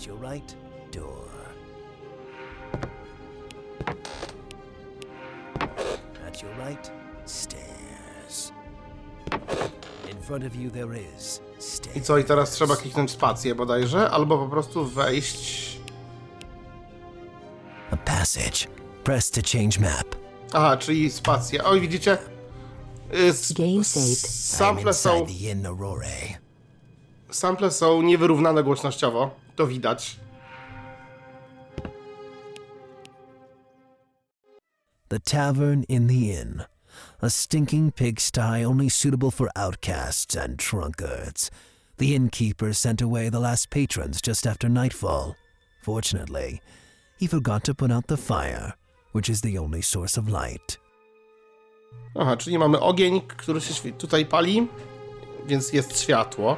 At 0.00 0.06
your 0.06 0.16
right, 0.16 0.54
door. 0.92 1.28
At 6.26 6.42
your 6.42 6.50
right, 6.58 6.90
stairs. 7.26 8.52
In 10.10 10.16
front 10.22 10.44
of 10.44 10.56
you 10.56 10.70
there 10.70 10.94
is 10.94 11.40
stairs. 11.58 11.96
I 11.96 12.00
co, 12.00 12.18
i 12.18 12.24
teraz 12.24 12.50
trzeba 12.50 12.76
kliknąć 12.76 13.10
spację 13.10 13.54
bodajże, 13.54 14.10
albo 14.10 14.38
po 14.38 14.46
prostu 14.48 14.84
wejść. 14.86 15.76
A 17.90 17.96
passage. 17.96 18.66
Press 19.04 19.30
to 19.30 19.40
change 19.52 19.80
map. 19.80 20.06
Aha, 20.52 20.76
czyli 20.76 21.10
spacja. 21.10 21.64
Oj, 21.64 21.80
widzicie? 21.80 22.18
Y, 23.14 23.18
s- 23.28 23.52
Game 23.52 23.84
saved. 23.84 24.08
I'm 24.08 24.56
Sample 24.56 24.94
są, 24.94 25.20
inside 25.20 25.38
the 25.38 25.50
Inn 25.52 25.66
Aurore. 25.66 26.38
sample 27.30 27.70
są 27.70 28.02
niewyrównane 28.02 28.62
głośnościowo. 28.64 29.30
To 29.60 29.66
widać. 29.66 30.16
The 35.08 35.18
tavern 35.18 35.82
in 35.82 36.06
the 36.06 36.32
inn. 36.32 36.64
A 37.20 37.28
stinking 37.28 37.92
pigsty 37.92 38.64
only 38.64 38.88
suitable 38.88 39.30
for 39.30 39.50
outcasts 39.54 40.34
and 40.34 40.56
drunkards. 40.56 41.50
The 41.98 42.14
innkeeper 42.14 42.72
sent 42.72 43.02
away 43.02 43.28
the 43.28 43.38
last 43.38 43.68
patrons 43.68 44.22
just 44.22 44.46
after 44.46 44.70
nightfall. 44.70 45.36
Fortunately, 45.82 46.62
he 47.18 47.26
forgot 47.26 47.62
to 47.64 47.74
put 47.74 47.92
out 47.92 48.06
the 48.06 48.16
fire, 48.16 48.72
which 49.12 49.28
is 49.28 49.42
the 49.42 49.58
only 49.58 49.82
source 49.82 50.16
of 50.16 50.30
light. 50.30 50.78
Aha, 52.16 52.36
czyli 52.36 52.58
mamy 52.58 52.80
ogień, 52.80 53.20
który 53.20 53.60
się 53.60 53.92
tutaj 53.92 54.26
pali, 54.26 54.68
więc 55.46 55.72
jest 55.72 56.00
światło. 56.00 56.56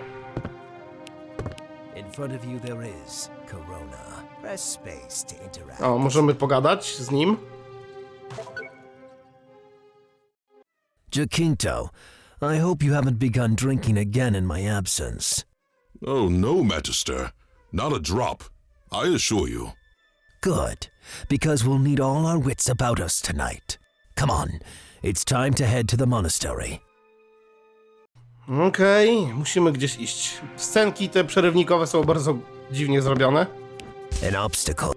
In 1.96 2.10
front 2.10 2.32
of 2.32 2.44
you 2.44 2.58
there 2.58 2.82
is 2.82 3.30
Corona. 3.46 4.24
Press 4.40 4.62
space 4.62 5.24
to 5.24 5.34
interact. 5.44 5.82
O, 5.82 5.98
możemy 5.98 6.34
pogadać 6.34 6.96
z 6.96 7.10
nim. 7.10 7.36
Jacinto, 11.14 11.90
I 12.40 12.56
hope 12.58 12.82
you 12.82 12.94
haven't 12.94 13.18
begun 13.18 13.54
drinking 13.54 13.98
again 13.98 14.34
in 14.34 14.46
my 14.46 14.62
absence. 14.62 15.44
Oh, 16.06 16.28
no, 16.28 16.64
Magister. 16.64 17.30
Not 17.72 17.92
a 17.92 18.00
drop, 18.00 18.44
I 18.90 19.14
assure 19.14 19.48
you. 19.48 19.72
Good, 20.40 20.88
because 21.28 21.64
we'll 21.64 21.78
need 21.78 22.00
all 22.00 22.26
our 22.26 22.38
wits 22.38 22.68
about 22.68 22.98
us 22.98 23.20
tonight. 23.20 23.78
Come 24.16 24.30
on, 24.30 24.60
it's 25.02 25.24
time 25.24 25.54
to 25.54 25.66
head 25.66 25.88
to 25.88 25.96
the 25.96 26.06
monastery. 26.06 26.80
Okej, 28.48 29.26
musimy 29.26 29.72
gdzieś 29.72 29.96
iść. 29.98 30.40
Scenki 30.56 31.08
te 31.08 31.24
przerywnikowe 31.24 31.86
są 31.86 32.04
bardzo 32.04 32.34
dziwnie 32.70 33.02
zrobione. 33.02 33.46
An 34.28 34.36
obstacle. 34.36 34.90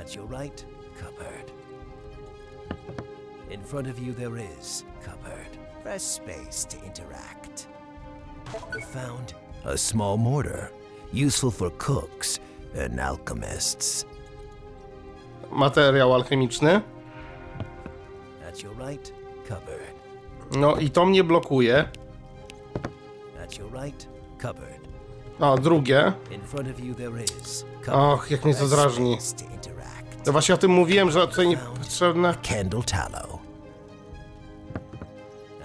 At 0.00 0.14
your 0.14 0.30
right, 0.30 0.66
cupboard. 1.00 1.52
In 3.50 3.64
front 3.64 3.88
of 3.88 3.98
you 3.98 4.14
there 4.14 4.44
is 4.60 4.84
cupboard. 5.04 5.58
Press 5.82 6.02
space 6.12 6.66
to 6.68 6.86
interact. 6.86 7.68
You 8.74 8.80
found 8.80 9.34
a 9.64 9.76
small 9.76 10.16
mortar, 10.18 10.70
useful 11.26 11.50
for 11.50 11.70
cooks 11.78 12.40
and 12.84 13.00
alchemists. 13.00 14.04
Materiał 15.52 16.14
alchemiczny. 16.14 16.80
At 18.48 18.62
your 18.62 18.74
right, 18.88 19.12
cupboard. 19.48 19.96
No 20.56 20.76
i 20.76 20.90
to 20.90 21.06
mnie 21.06 21.24
blokuje. 21.24 21.88
At 23.44 23.58
your 23.58 23.72
right, 23.72 24.08
cupboard. 24.38 24.88
O, 25.40 25.58
drugie. 25.58 26.12
Och, 27.92 28.30
jak 28.30 28.44
mnie 28.44 28.54
to 28.54 28.66
drażni. 28.68 29.18
No 30.26 30.32
właśnie 30.32 30.54
o 30.54 30.58
tym 30.58 30.70
mówiłem, 30.70 31.10
że 31.10 31.28
tutaj 31.28 31.48
niepotrzebne. 31.48 32.34
Candle 32.48 32.82
tallow. 32.82 33.38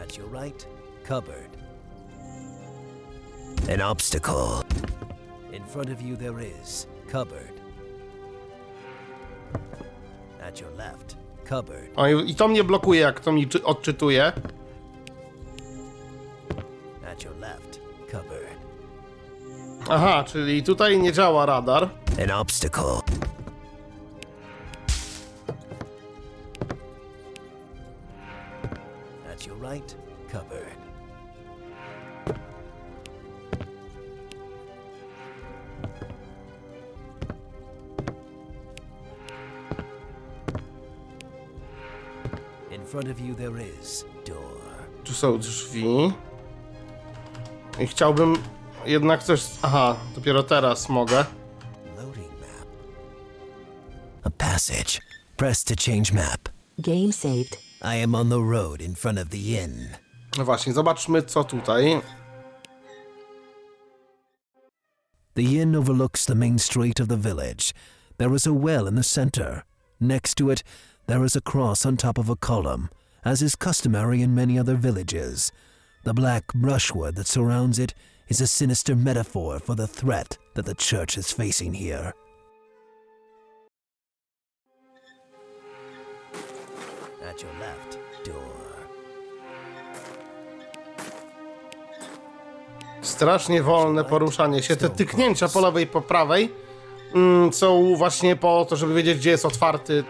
At 0.03 0.17
your 0.17 0.31
right, 0.31 0.67
cupboard. 1.07 1.57
An 3.73 3.81
obstacle. 3.81 4.61
In 5.53 5.63
front 5.65 5.89
of 5.89 6.01
you 6.01 6.17
there 6.17 6.47
is 6.63 6.87
cupboard. 7.11 7.61
At 10.47 10.61
your 10.61 10.71
left. 10.71 11.20
O, 11.95 12.07
i 12.07 12.35
to 12.35 12.47
mnie 12.47 12.63
blokuje, 12.63 12.99
jak 13.01 13.19
to 13.19 13.31
mi 13.31 13.47
czy- 13.47 13.63
odczytuje. 13.63 14.31
Aha, 19.89 20.23
czyli 20.23 20.63
tutaj 20.63 20.99
nie 20.99 21.13
działa 21.13 21.45
radar. 21.45 21.89
An 22.23 22.31
obstacle. 22.31 23.00
Są 45.21 45.39
drzwi. 45.39 46.13
I 47.79 47.87
chciałbym 47.87 48.37
jednak 48.85 49.23
coś. 49.23 49.43
Aha, 49.61 49.95
dopiero 50.15 50.43
teraz 50.43 50.89
mogę. 50.89 51.25
A 54.23 54.29
passage. 54.29 54.99
Press 55.37 55.63
to 55.63 55.73
change 55.85 56.13
map. 56.13 56.49
Game 56.77 57.13
saved. 57.13 57.57
I 57.81 58.03
am 58.03 58.15
on 58.15 58.29
the 58.29 58.39
road 58.39 58.81
in 58.81 58.95
front 58.95 59.19
of 59.19 59.29
the 59.29 59.37
inn. 59.37 59.87
No 60.37 60.45
właśnie, 60.45 60.73
zobaczmy 60.73 61.21
co 61.23 61.43
tutaj. 61.43 62.01
The 65.33 65.41
inn 65.41 65.75
overlooks 65.75 66.25
the 66.25 66.35
main 66.35 66.59
street 66.59 67.01
of 67.01 67.07
the 67.07 67.17
village. 67.17 67.73
There 68.17 68.35
is 68.35 68.47
a 68.47 68.53
well 68.53 68.87
in 68.87 68.95
the 68.95 69.03
center. 69.03 69.61
Next 69.99 70.35
to 70.35 70.51
it, 70.51 70.63
there 71.07 71.25
is 71.25 71.35
a 71.35 71.41
cross 71.41 71.85
on 71.85 71.97
top 71.97 72.19
of 72.19 72.29
a 72.29 72.35
column, 72.35 72.89
as 73.23 73.41
is 73.41 73.55
customary 73.55 74.21
in 74.21 74.33
many 74.33 74.57
other 74.57 74.75
villages. 74.75 75.51
The 76.03 76.13
black 76.13 76.53
brushwood 76.53 77.15
that 77.15 77.27
surrounds 77.27 77.77
it 77.77 77.93
is 78.27 78.41
a 78.41 78.47
sinister 78.47 78.95
metaphor 78.95 79.59
for 79.59 79.75
the 79.75 79.87
threat 79.87 80.37
that 80.55 80.65
the 80.65 80.73
church 80.73 81.17
is 81.17 81.31
facing 81.31 81.73
here. 81.73 82.13
At 87.29 87.41
your 87.41 87.51
left, 87.59 87.99
door. 88.25 88.61
Strasznie 93.01 93.63
wolne 93.63 94.03
poruszanie 94.03 94.63
się. 94.63 94.75
Te 94.75 94.89
tyknięcia 94.89 95.47
po 95.47 95.61
lewej, 95.61 95.87
po 95.87 96.01
prawej 96.01 96.51
mm, 97.15 97.53
są 97.53 97.95
właśnie 97.95 98.35
po 98.35 98.65
to, 98.65 98.75
żeby 98.75 98.93
wiedzieć, 98.93 99.17
gdzie 99.17 99.29
jest 99.29 99.45
otwarty. 99.45 100.03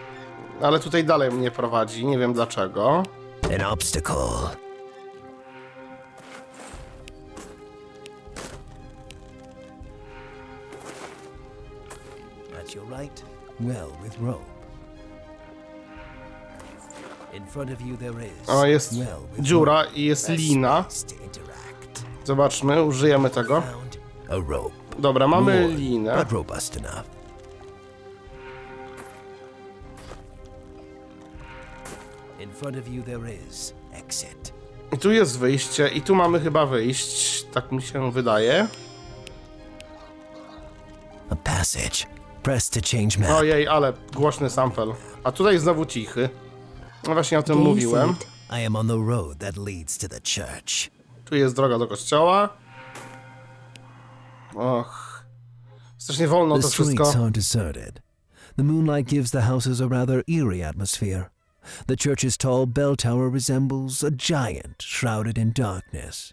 Ale 0.62 0.80
tutaj 0.80 1.04
dalej 1.04 1.30
mnie 1.30 1.50
prowadzi. 1.50 2.06
Nie 2.06 2.18
wiem 2.18 2.32
dlaczego. 2.32 3.02
An 3.54 3.62
obstacle. 3.64 4.16
At 12.58 12.74
your 12.74 12.84
right, 12.84 13.22
well 13.60 13.90
with 14.02 14.18
rope. 14.20 14.44
In 17.34 17.46
front 17.46 17.70
of 17.70 17.80
you 17.80 17.96
there 17.96 18.20
is 18.20 18.48
O, 18.48 18.66
jest 18.66 18.92
well 18.98 19.20
with 19.32 19.44
dziura 19.44 19.82
rope. 19.82 19.94
i 19.96 20.04
jest 20.04 20.28
lina. 20.28 20.84
space 20.88 21.06
to 21.16 21.24
interact. 21.24 22.04
Zobaczmy, 22.24 22.82
użyjemy 22.82 23.30
tego. 23.30 23.60
Found 23.60 23.98
a 24.30 24.50
rope. 24.52 24.74
Dobra, 24.98 25.28
mamy 25.28 25.62
Worn, 25.62 25.76
linę. 25.76 26.16
But 26.16 26.32
robust 26.32 26.76
enough. 26.76 27.21
Front 32.62 32.76
of 32.76 32.88
you 32.88 33.02
there 33.02 33.34
is 33.48 33.74
exit. 33.92 34.52
I 34.92 34.98
tu 34.98 35.12
jest 35.12 35.38
wyjście 35.38 35.88
i 35.88 36.02
tu 36.02 36.14
mamy 36.14 36.40
chyba 36.40 36.66
wyjść. 36.66 37.44
Tak 37.44 37.72
mi 37.72 37.82
się 37.82 38.12
wydaje. 38.12 38.68
A 41.30 41.36
passage. 41.36 42.06
Press 42.42 42.70
to 42.70 42.80
change 42.92 43.18
map. 43.18 43.30
Ojej, 43.30 43.68
ale 43.68 43.92
głośny 44.12 44.50
sample. 44.50 44.86
A 45.24 45.32
tutaj 45.32 45.58
znowu 45.58 45.86
cichy. 45.86 46.28
No 47.06 47.14
właśnie 47.14 47.38
o 47.38 47.42
tym 47.42 47.54
Game 47.56 47.68
mówiłem. 47.68 48.14
I 48.60 48.66
am 48.66 48.76
on 48.76 48.88
the 48.88 48.98
road 49.06 49.38
that 49.38 49.56
leads 49.56 49.98
to 49.98 50.08
the 50.08 50.20
church. 50.20 50.90
Tu 51.24 51.36
jest 51.36 51.56
droga 51.56 51.78
do 51.78 51.86
kościoła. 51.86 52.48
Och. 54.54 55.22
Strasznie 55.98 56.28
wolno 56.28 56.56
The 56.56 56.62
to 56.62 56.68
wszystko. 56.68 57.04
streets 57.04 57.22
are 57.22 57.30
deserted. 57.30 58.02
The 58.56 58.62
moonlight 58.64 59.10
gives 59.10 59.30
the 59.30 59.40
houses 59.42 59.80
a 59.80 59.88
rather 59.88 60.22
eerie 60.28 60.68
atmosphere. 60.68 61.31
The 61.86 61.96
church's 61.96 62.36
tall 62.36 62.66
bell 62.66 62.96
tower 62.96 63.28
resembles 63.28 64.02
a 64.02 64.10
giant 64.10 64.82
shrouded 64.82 65.38
in 65.38 65.52
darkness. 65.52 66.32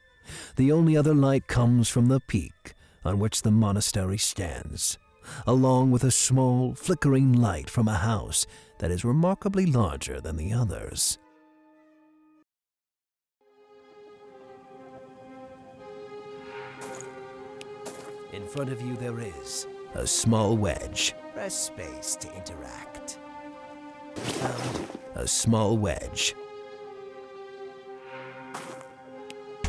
The 0.55 0.71
only 0.71 0.95
other 0.95 1.13
light 1.13 1.47
comes 1.47 1.89
from 1.89 2.07
the 2.07 2.19
peak 2.19 2.73
on 3.03 3.19
which 3.19 3.41
the 3.41 3.51
monastery 3.51 4.17
stands, 4.17 4.97
along 5.47 5.91
with 5.91 6.03
a 6.03 6.11
small, 6.11 6.75
flickering 6.75 7.33
light 7.33 7.69
from 7.69 7.87
a 7.87 7.95
house 7.95 8.45
that 8.79 8.91
is 8.91 9.05
remarkably 9.05 9.65
larger 9.65 10.19
than 10.21 10.37
the 10.37 10.53
others. 10.53 11.17
In 18.31 18.47
front 18.47 18.71
of 18.71 18.81
you, 18.81 18.95
there 18.97 19.19
is 19.19 19.67
a 19.95 20.05
small 20.05 20.55
wedge. 20.55 21.13
Press 21.33 21.55
space 21.55 22.15
to 22.17 22.33
interact. 22.35 23.17
Found 24.15 24.88
a 25.19 25.27
small 25.27 25.77
wedge. 25.77 26.33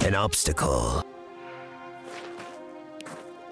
An 0.07 0.15
obstacle. 0.15 1.03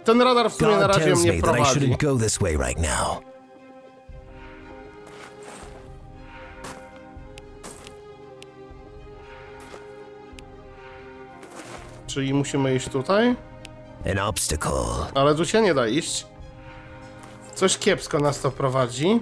Ten 0.05 0.21
radar 0.23 0.51
w 0.51 0.55
sumie 0.55 0.77
na 0.77 0.87
God 0.87 0.97
razie 0.97 1.05
tells 1.05 1.21
mnie 1.21 1.33
me 1.33 1.41
that 1.43 1.51
I 1.51 1.59
prowadzi. 1.59 1.81
shouldn't 1.81 1.99
go 1.99 2.17
this 2.19 2.39
way 2.41 2.57
right 2.57 2.79
now. 2.79 3.23
Czyli 12.07 12.35
musimy 12.35 12.75
iść 12.75 12.89
tutaj? 12.89 13.37
An 14.13 14.19
obstacle. 14.19 14.73
Ale 15.15 15.35
tu 15.35 15.45
się 15.47 15.63
nie 15.63 15.75
da 15.75 15.87
iść. 15.89 16.27
Coś 17.55 17.79
kiepsko 17.79 18.19
nas 18.19 18.41
to 18.41 18.51
prowadzi. 18.51 19.21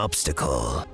Obstacle. 0.00 0.86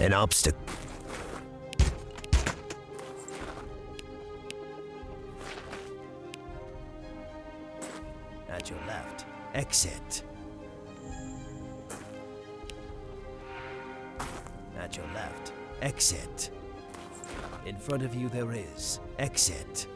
An 0.00 0.14
obstacle. 0.14 0.59
There 18.30 18.52
is 18.52 19.00
exit. 19.18 19.86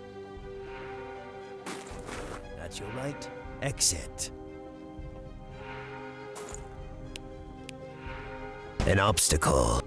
At 2.60 2.80
your 2.80 2.88
right, 2.90 3.28
exit. 3.62 4.30
An 8.86 8.98
obstacle. 8.98 9.80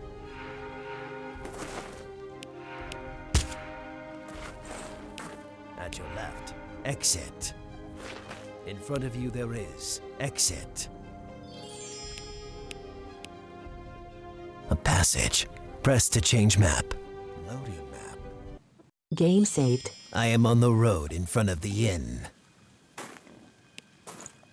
At 5.78 5.98
your 5.98 6.08
left, 6.16 6.54
exit. 6.86 7.54
In 8.66 8.78
front 8.78 9.04
of 9.04 9.16
you, 9.16 9.30
there 9.30 9.54
is 9.54 10.02
exit. 10.20 10.88
A 14.70 14.76
passage. 14.76 15.48
Press 15.84 16.10
to 16.10 16.22
change 16.22 16.58
map. 16.58 16.94
Game 19.18 19.46
saved. 19.46 19.90
I 20.14 20.28
am 20.28 20.46
on 20.46 20.60
the 20.60 20.72
road 20.72 21.12
in 21.12 21.26
front 21.26 21.50
of 21.50 21.62
the 21.62 21.90
inn. 21.90 22.28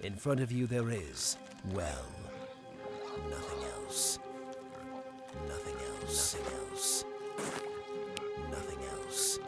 In 0.01 0.15
front 0.15 0.41
of 0.41 0.51
you, 0.51 0.67
there 0.67 0.89
is, 0.89 1.37
well, 1.75 2.07
nothing 3.29 3.59
else. 3.75 4.19
Nothing 5.47 5.77
else. 6.01 6.35
Nothing 6.35 6.55
else. 6.71 7.05
Nothing 8.51 8.79
else. 8.91 9.39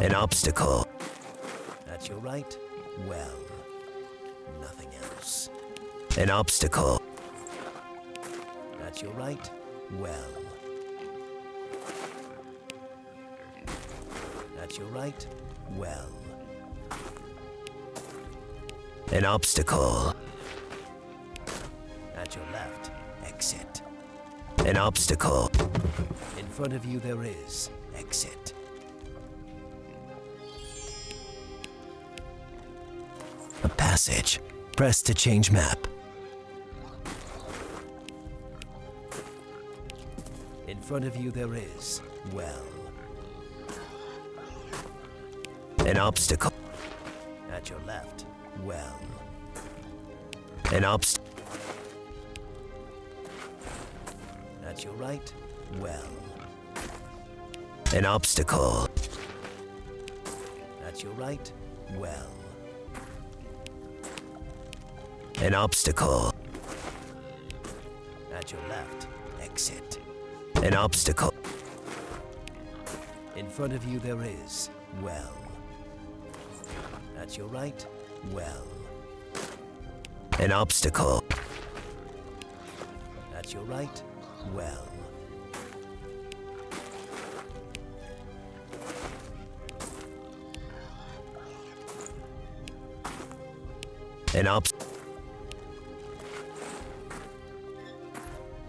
An 0.00 0.14
obstacle. 0.14 0.88
At 1.92 2.08
your 2.08 2.20
right, 2.20 2.56
well, 3.06 3.36
nothing 4.62 4.88
else. 5.02 5.50
An 6.16 6.30
obstacle. 6.30 7.02
At 8.86 9.02
your 9.02 9.12
right, 9.12 9.50
well. 9.98 10.30
At 14.74 14.80
your 14.80 14.88
right, 14.88 15.26
well. 15.76 16.08
An 19.12 19.24
obstacle. 19.24 20.16
At 22.16 22.34
your 22.34 22.44
left, 22.52 22.90
exit. 23.24 23.82
An 24.66 24.76
obstacle. 24.76 25.48
In 26.40 26.46
front 26.46 26.72
of 26.72 26.84
you, 26.84 26.98
there 26.98 27.22
is 27.22 27.70
exit. 27.96 28.52
A 33.62 33.68
passage. 33.68 34.40
Press 34.76 35.02
to 35.02 35.14
change 35.14 35.52
map. 35.52 35.86
In 40.66 40.80
front 40.80 41.04
of 41.04 41.14
you, 41.14 41.30
there 41.30 41.54
is 41.54 42.02
well. 42.32 42.83
An 45.86 45.98
obstacle. 45.98 46.52
At 47.52 47.68
your 47.68 47.78
left, 47.80 48.24
well. 48.62 48.98
An 50.72 50.82
obst. 50.82 51.18
At 54.66 54.82
your 54.82 54.94
right, 54.94 55.32
well. 55.78 56.08
An 57.94 58.06
obstacle. 58.06 58.88
At 60.86 61.02
your 61.02 61.12
right, 61.12 61.52
well. 61.96 62.30
An 65.42 65.54
obstacle. 65.54 66.32
At 68.34 68.50
your 68.50 68.62
left, 68.70 69.06
exit. 69.42 69.98
An 70.62 70.74
obstacle. 70.74 71.34
In 73.36 73.50
front 73.50 73.74
of 73.74 73.84
you, 73.84 73.98
there 73.98 74.22
is 74.22 74.70
well. 75.02 75.43
At 77.24 77.38
your 77.38 77.46
right, 77.46 77.86
well. 78.32 78.66
An 80.40 80.52
obstacle. 80.52 81.24
At 83.34 83.50
your 83.50 83.62
right, 83.62 84.02
well. 84.52 84.86
An 94.34 94.44
obst. 94.44 94.74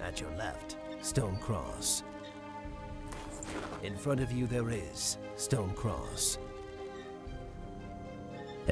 At 0.02 0.22
your 0.22 0.32
left, 0.38 0.78
stone 1.02 1.36
cross. 1.42 2.04
In 3.84 3.98
front 3.98 4.22
of 4.22 4.32
you, 4.32 4.48
there 4.48 4.70
is 4.70 5.18
stone 5.36 5.74
cross. 5.74 6.38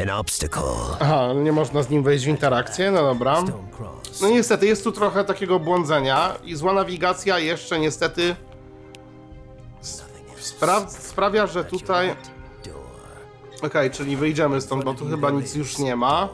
An 0.02 0.10
obstacle. 0.10 0.98
Aha, 1.00 1.34
nie 1.34 1.52
można 1.52 1.84
z 1.84 1.90
nim 1.90 2.04
wejść 2.04 2.26
w 2.26 2.28
interakcję, 2.28 2.92
no 2.92 3.02
dobra. 3.02 3.44
No 4.22 4.30
niestety, 4.30 4.66
jest 4.66 4.84
tu 4.84 4.92
trochę 4.92 5.24
takiego 5.24 5.60
błądzenia 5.60 6.36
i 6.44 6.56
zła 6.56 6.74
nawigacja 6.74 7.40
jeszcze 7.40 7.80
niestety 7.80 8.36
spra 10.40 10.90
sprawia, 10.90 11.48
że 11.48 11.66
tutaj... 11.66 12.16
Okej, 13.62 13.92
czyli 13.92 14.18
wyjdziemy 14.18 14.62
stąd, 14.62 14.84
bo 14.84 14.94
tu 14.94 15.06
chyba 15.06 15.32
nic 15.32 15.56
już 15.56 15.78
nie 15.78 15.96
ma. 15.96 16.30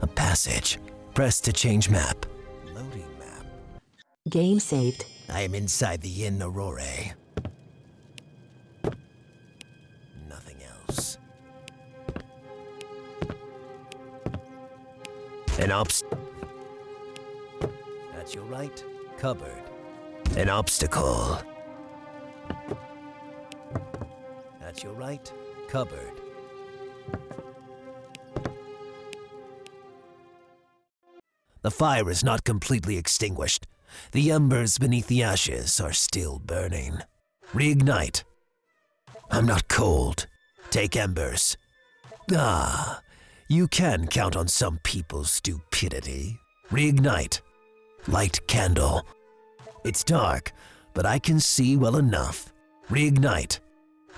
A 0.00 0.06
passage. 0.06 0.78
Press 1.14 1.40
to 1.40 1.50
change 1.62 1.90
map. 1.90 2.26
Loading 2.74 3.18
map. 3.18 3.46
Game 4.26 4.60
saved. 4.60 5.06
I 5.28 5.44
am 5.44 5.54
inside 5.54 5.98
the 5.98 6.08
Inn 6.08 6.42
Aurora. 6.42 7.21
An 15.72 15.78
obst. 15.78 16.02
That's 18.14 18.34
your 18.34 18.44
right. 18.44 18.84
Cupboard. 19.16 19.62
An 20.36 20.50
obstacle. 20.50 21.38
That's 24.60 24.82
your 24.82 24.92
right. 24.92 25.32
Cupboard. 25.68 26.12
The 31.62 31.70
fire 31.70 32.10
is 32.10 32.22
not 32.22 32.44
completely 32.44 32.98
extinguished. 32.98 33.66
The 34.10 34.30
embers 34.30 34.76
beneath 34.76 35.06
the 35.06 35.22
ashes 35.22 35.80
are 35.80 35.94
still 35.94 36.38
burning. 36.38 36.98
Reignite. 37.54 38.24
I'm 39.30 39.46
not 39.46 39.68
cold. 39.68 40.26
Take 40.70 40.96
embers. 40.96 41.56
Ah, 42.30 43.00
you 43.48 43.68
can 43.68 44.06
count 44.06 44.36
on 44.36 44.48
some 44.48 44.78
people's 44.82 45.30
stupidity. 45.30 46.38
Reignite. 46.70 47.40
Light 48.08 48.46
candle. 48.46 49.06
It's 49.84 50.04
dark, 50.04 50.52
but 50.94 51.06
I 51.06 51.18
can 51.18 51.40
see 51.40 51.76
well 51.76 51.96
enough. 51.96 52.52
Reignite. 52.88 53.60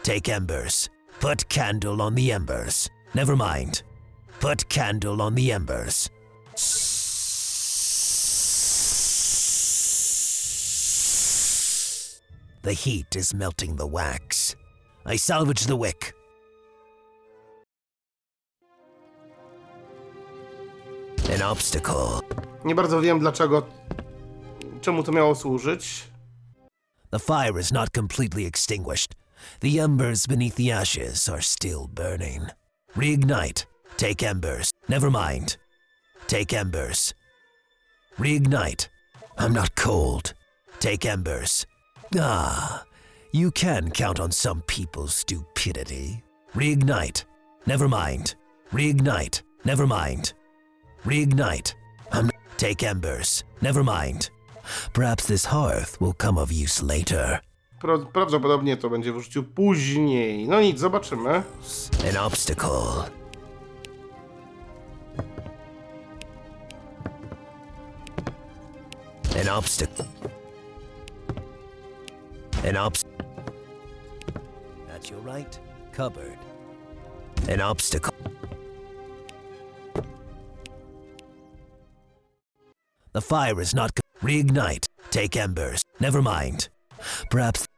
Take 0.03 0.29
embers. 0.29 0.89
Put 1.21 1.49
candle 1.49 2.03
on 2.03 2.15
the 2.15 2.33
embers. 2.33 2.91
Never 3.15 3.37
mind. 3.37 3.83
Put 4.41 4.69
candle 4.69 5.23
on 5.23 5.35
the 5.35 5.53
embers. 5.53 6.11
The 12.63 12.73
heat 12.73 13.15
is 13.17 13.35
melting 13.35 13.77
the 13.77 13.87
wax. 13.87 14.57
I 15.05 15.17
salvage 15.17 15.67
the 15.67 15.77
wick. 15.77 16.15
An 21.33 21.43
obstacle. 21.43 22.21
Nie 22.65 22.75
bardzo 22.75 23.01
wiem 23.01 23.19
dlaczego, 23.19 23.67
czemu 24.81 25.03
to 25.03 25.13
miało 25.13 25.35
służyć. 25.35 26.05
The 27.11 27.19
fire 27.19 27.61
is 27.61 27.73
not 27.73 27.91
completely 27.95 28.47
extinguished. 28.47 29.13
The 29.61 29.81
embers 29.81 30.27
beneath 30.27 30.57
the 30.57 30.73
ashes 30.73 31.29
are 31.29 31.43
still 31.43 31.89
burning. 31.89 32.43
Reignite. 32.97 33.67
Take 33.97 34.23
embers. 34.23 34.71
Never 34.89 35.11
mind. 35.11 35.57
Take 36.27 36.53
embers. 36.53 37.15
Reignite. 38.19 38.89
I'm 39.39 39.53
not 39.53 39.75
cold. 39.77 40.35
Take 40.81 41.07
embers. 41.07 41.67
Ah, 42.19 42.85
you 43.33 43.51
can 43.51 43.91
count 43.91 44.21
on 44.21 44.31
some 44.31 44.63
people's 44.67 45.15
stupidity. 45.15 46.23
Reignite. 46.55 47.25
Never 47.67 47.89
mind. 47.89 48.35
Reignite. 48.73 49.43
Never 49.65 49.87
mind. 49.87 50.33
Reignite. 51.05 51.75
I'm. 52.13 52.31
Take 52.57 52.83
embers. 52.83 53.45
Never 53.61 53.85
mind. 53.85 54.31
Perhaps 54.93 55.27
this 55.27 55.45
hearth 55.45 56.01
will 56.01 56.15
come 56.15 56.39
of 56.39 56.51
use 56.53 56.83
later. 56.83 57.41
Pra 57.81 57.99
prawdopodobnie 57.99 58.77
to 58.77 58.91
będzie 58.91 59.13
w 59.13 59.17
użyciu 59.17 59.43
później. 59.43 60.49
No 60.49 60.61
nic, 60.61 60.79
zobaczymy. 60.79 61.43
An 62.11 62.17
obstacle. 62.17 63.11
An 69.41 69.49
obstacle. 69.49 70.05
An 72.69 72.77
obst. 72.77 73.05
That's 74.89 75.11
your 75.11 75.21
right. 75.21 75.61
Cupboard. 75.93 76.39
An 77.49 77.61
obstacle. 77.61 78.13
The 83.15 83.21
fire 83.21 83.61
is 83.61 83.75
not. 83.77 83.93
Reignite. 84.23 84.89
Take 85.11 85.37
embers. 85.37 85.85
Never 86.01 86.21
mind. 86.21 86.69
Perhaps. 87.31 87.69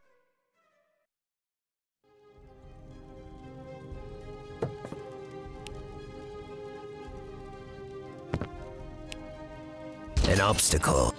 An 10.27 10.41
obstacle. 10.41 11.13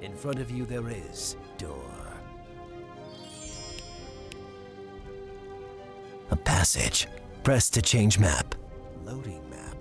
In 0.00 0.14
front 0.14 0.38
of 0.38 0.52
you 0.52 0.64
there 0.66 0.88
is 0.88 1.36
door. 1.58 1.74
A 6.30 6.36
passage. 6.36 7.08
Press 7.42 7.70
to 7.70 7.82
change 7.82 8.18
map. 8.18 8.54
Loading 9.04 9.42
map. 9.50 9.76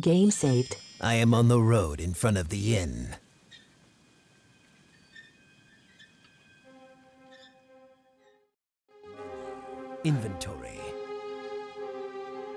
Game 0.00 0.30
saved. 0.30 0.76
I 1.00 1.14
am 1.14 1.34
on 1.34 1.48
the 1.48 1.60
road 1.60 2.00
in 2.00 2.14
front 2.14 2.38
of 2.38 2.48
the 2.48 2.76
inn. 2.76 3.16
Inventory. 10.04 10.80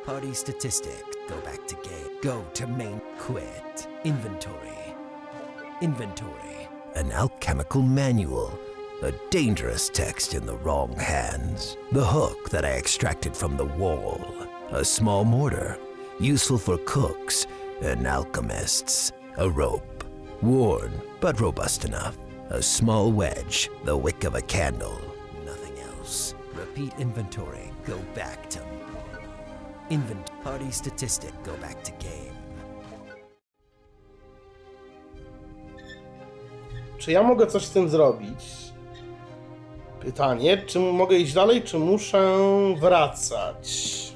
Party 0.06 0.34
statistic. 0.34 1.04
Go 1.28 1.40
back 1.42 1.68
to 1.68 1.76
game. 1.76 2.18
Go 2.22 2.44
to 2.54 2.68
main. 2.68 3.02
Quit. 3.20 3.88
Inventory. 4.04 4.96
Inventory. 5.82 6.68
An 6.96 7.12
alchemical 7.12 7.82
manual. 7.82 8.58
A 9.04 9.12
dangerous 9.32 9.90
text 9.90 10.36
in 10.36 10.46
the 10.46 10.58
wrong 10.58 10.96
hands. 10.96 11.76
The 11.92 12.06
hook 12.06 12.52
that 12.52 12.64
I 12.64 12.74
extracted 12.78 13.36
from 13.36 13.58
the 13.58 13.66
wall. 13.66 14.22
A 14.70 14.86
small 14.86 15.26
mortar. 15.26 15.80
Useful 16.20 16.60
for 16.60 16.78
cooks 16.86 17.48
and 17.82 18.06
alchemists. 18.06 19.12
A 19.38 19.50
rope. 19.50 20.04
Worn, 20.44 21.02
but 21.20 21.42
robust 21.42 21.84
enough. 21.84 22.16
A 22.52 22.62
small 22.62 23.12
wedge. 23.12 23.72
The 23.86 23.98
wick 23.98 24.24
of 24.24 24.36
a 24.36 24.42
candle. 24.42 25.02
Nothing 25.46 25.80
else. 25.80 26.36
Repeat 26.54 26.94
inventory. 27.00 27.72
Go 27.86 27.98
back 28.14 28.52
to. 28.52 28.60
Invent. 29.90 30.30
Party 30.44 30.70
statistic. 30.70 31.34
Go 31.44 31.58
back 31.58 31.84
to 31.86 31.92
game. 31.94 32.36
Czy 36.98 37.12
ja 37.12 37.24
mogę 37.24 37.48
coś 37.48 37.66
z 37.66 37.72
tym 37.72 37.90
zrobić? 37.90 38.71
Pytanie, 40.02 40.64
czy 40.68 40.80
mogę 40.80 41.18
iść 41.18 41.34
dalej, 41.34 41.62
czy 41.62 41.80
muszę 41.80 42.38
wracać? 42.80 44.11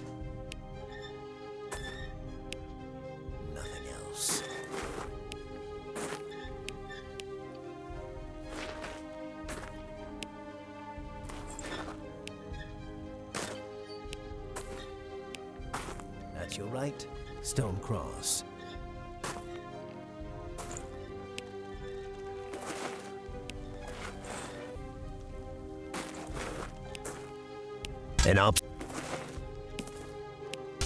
An 28.26 28.40
ob- 28.40 28.58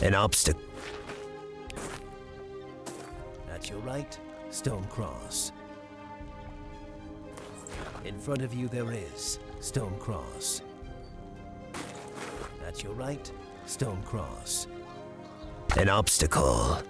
An 0.02 0.13
obstacle. 0.13 0.62
At 3.54 3.69
your 3.69 3.80
right. 3.80 4.19
Stone 4.49 4.86
cross. 4.89 5.54
In 8.04 8.19
front 8.19 8.41
of 8.41 8.54
you 8.54 8.67
there 8.67 8.91
is 8.91 9.39
stone 9.62 9.95
cross. 9.99 10.62
At 12.67 12.84
your 12.84 12.93
right. 12.93 13.32
Stone 13.65 14.04
cross. 14.04 14.67
An 15.78 15.88
obstacle. 15.88 16.82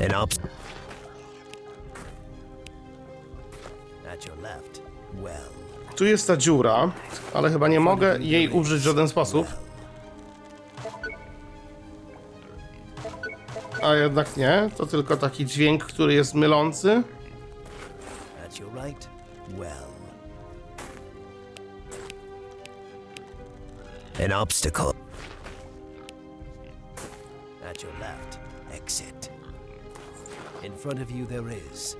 An 0.00 0.12
obs. 0.12 0.38
At 4.06 4.24
your 4.24 4.36
left. 4.36 4.82
Well. 5.14 5.65
Tu 5.96 6.04
jest 6.04 6.26
ta 6.26 6.36
dziura, 6.36 6.92
ale 7.34 7.50
chyba 7.50 7.68
nie 7.68 7.80
mogę 7.80 8.18
jej 8.20 8.48
użyć 8.48 8.80
w 8.80 8.84
żaden 8.84 9.08
sposób. 9.08 9.46
A 13.82 13.94
jednak 13.94 14.36
nie, 14.36 14.70
to 14.76 14.86
tylko 14.86 15.16
taki 15.16 15.46
dźwięk, 15.46 15.84
który 15.84 16.14
jest 16.14 16.34
mylący. 16.34 17.02
An 24.24 24.32
obstacle. 24.32 24.92
At 27.70 27.82
your 27.82 27.92
left. 28.00 28.38
Exit. 28.72 29.30
In 30.62 30.72
front 30.72 31.00
of 31.02 31.10
you 31.10 31.26
there 31.26 31.52
is 31.72 31.96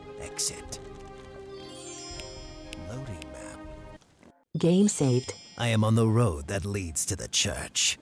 Game 4.56 4.88
saved. 4.88 5.34
I 5.58 5.68
am 5.68 5.84
on 5.84 5.94
the 5.94 6.06
road 6.06 6.46
that 6.46 6.64
leads 6.64 7.04
to 7.06 7.16
the 7.16 7.28
church. 7.28 7.98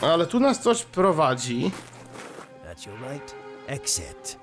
Ale 0.00 0.26
tu 0.26 0.40
nas 0.40 0.60
coś 0.60 0.84
prowadzi. 0.84 1.70
At 2.70 2.86
your 2.86 2.96
right. 3.10 3.34
Exit. 3.66 4.36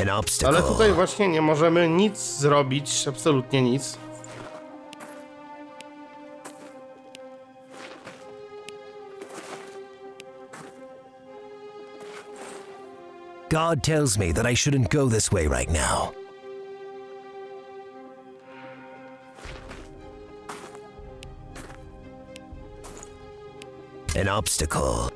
An 0.00 0.08
obstacle. 0.08 0.48
Ale 0.58 0.68
tutaj 0.68 0.92
właśnie 0.92 1.28
nie 1.28 1.42
możemy 1.42 1.88
nic 1.88 2.18
zrobić, 2.18 3.08
absolutnie 3.08 3.62
nic. 3.62 3.98
God 13.50 13.82
tells 13.82 14.18
me 14.18 14.32
that 14.32 14.46
I 14.46 14.54
shouldn't 14.54 14.88
go 14.88 15.08
this 15.08 15.30
way 15.30 15.46
right 15.46 15.70
now. 15.70 16.21
An 24.14 24.28
obstacle. 24.28 25.10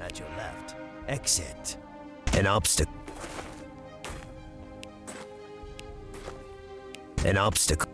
At 0.00 0.16
your 0.16 0.28
left. 0.36 0.76
Exit. 1.08 1.76
An 2.34 2.46
obstacle. 2.46 2.94
An 7.24 7.36
obstacle. 7.36 7.90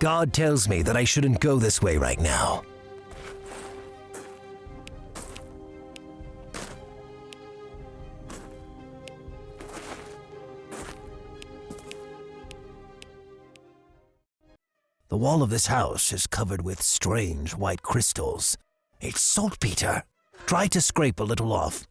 God 0.00 0.32
tells 0.32 0.68
me 0.68 0.82
that 0.82 0.96
I 0.96 1.04
shouldn't 1.04 1.38
go 1.38 1.58
this 1.58 1.80
way 1.80 1.96
right 1.96 2.18
now. 2.18 2.64
The 15.16 15.22
wall 15.22 15.42
of 15.42 15.48
this 15.48 15.68
house 15.68 16.12
is 16.12 16.26
covered 16.26 16.60
with 16.60 16.82
strange 16.82 17.56
white 17.56 17.80
crystals. 17.80 18.58
It's 19.00 19.22
saltpeter. 19.22 20.02
Try 20.44 20.66
to 20.66 20.80
scrape 20.82 21.20
a 21.20 21.24
little 21.24 21.54
off. 21.54 21.86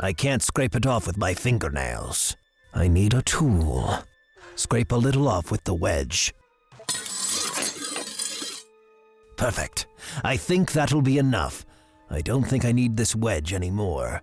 I 0.00 0.14
can't 0.14 0.42
scrape 0.42 0.74
it 0.74 0.86
off 0.86 1.06
with 1.06 1.18
my 1.18 1.34
fingernails. 1.34 2.34
I 2.72 2.88
need 2.88 3.12
a 3.12 3.20
tool. 3.20 3.98
Scrape 4.54 4.92
a 4.92 4.96
little 4.96 5.28
off 5.28 5.50
with 5.50 5.62
the 5.64 5.74
wedge. 5.74 6.32
Perfect. 9.36 9.86
I 10.24 10.38
think 10.38 10.72
that'll 10.72 11.02
be 11.02 11.18
enough. 11.18 11.66
I 12.08 12.22
don't 12.22 12.44
think 12.44 12.64
I 12.64 12.72
need 12.72 12.96
this 12.96 13.14
wedge 13.14 13.52
anymore. 13.52 14.22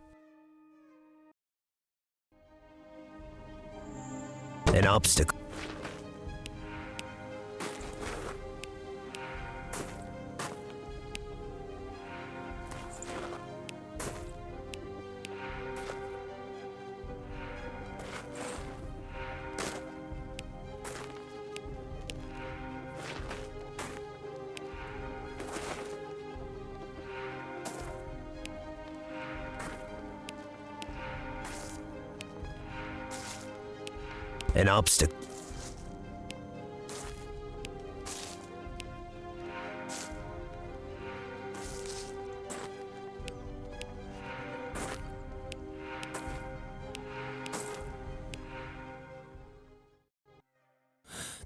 An 4.74 4.88
obstacle. 4.88 5.41
Obstacle. 34.72 35.18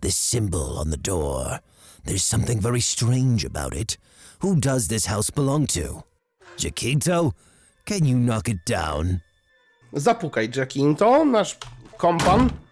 This 0.01 0.15
symbol 0.15 0.77
on 0.77 0.91
the 0.91 0.97
door. 0.97 1.61
There's 2.03 2.23
something 2.23 2.59
very 2.59 2.79
strange 2.79 3.43
about 3.43 3.73
it. 3.73 3.97
Who 4.39 4.59
does 4.59 4.87
this 4.87 5.07
house 5.07 5.31
belong 5.31 5.65
to? 5.67 6.03
Jacinto? 6.57 7.33
Can 7.85 8.05
you 8.05 8.15
knock 8.19 8.47
it 8.47 8.63
down? 8.65 9.21
Zapukaj, 9.93 10.51
Jacinto, 10.51 11.23
nasz 11.23 11.55
kompan. 11.97 12.64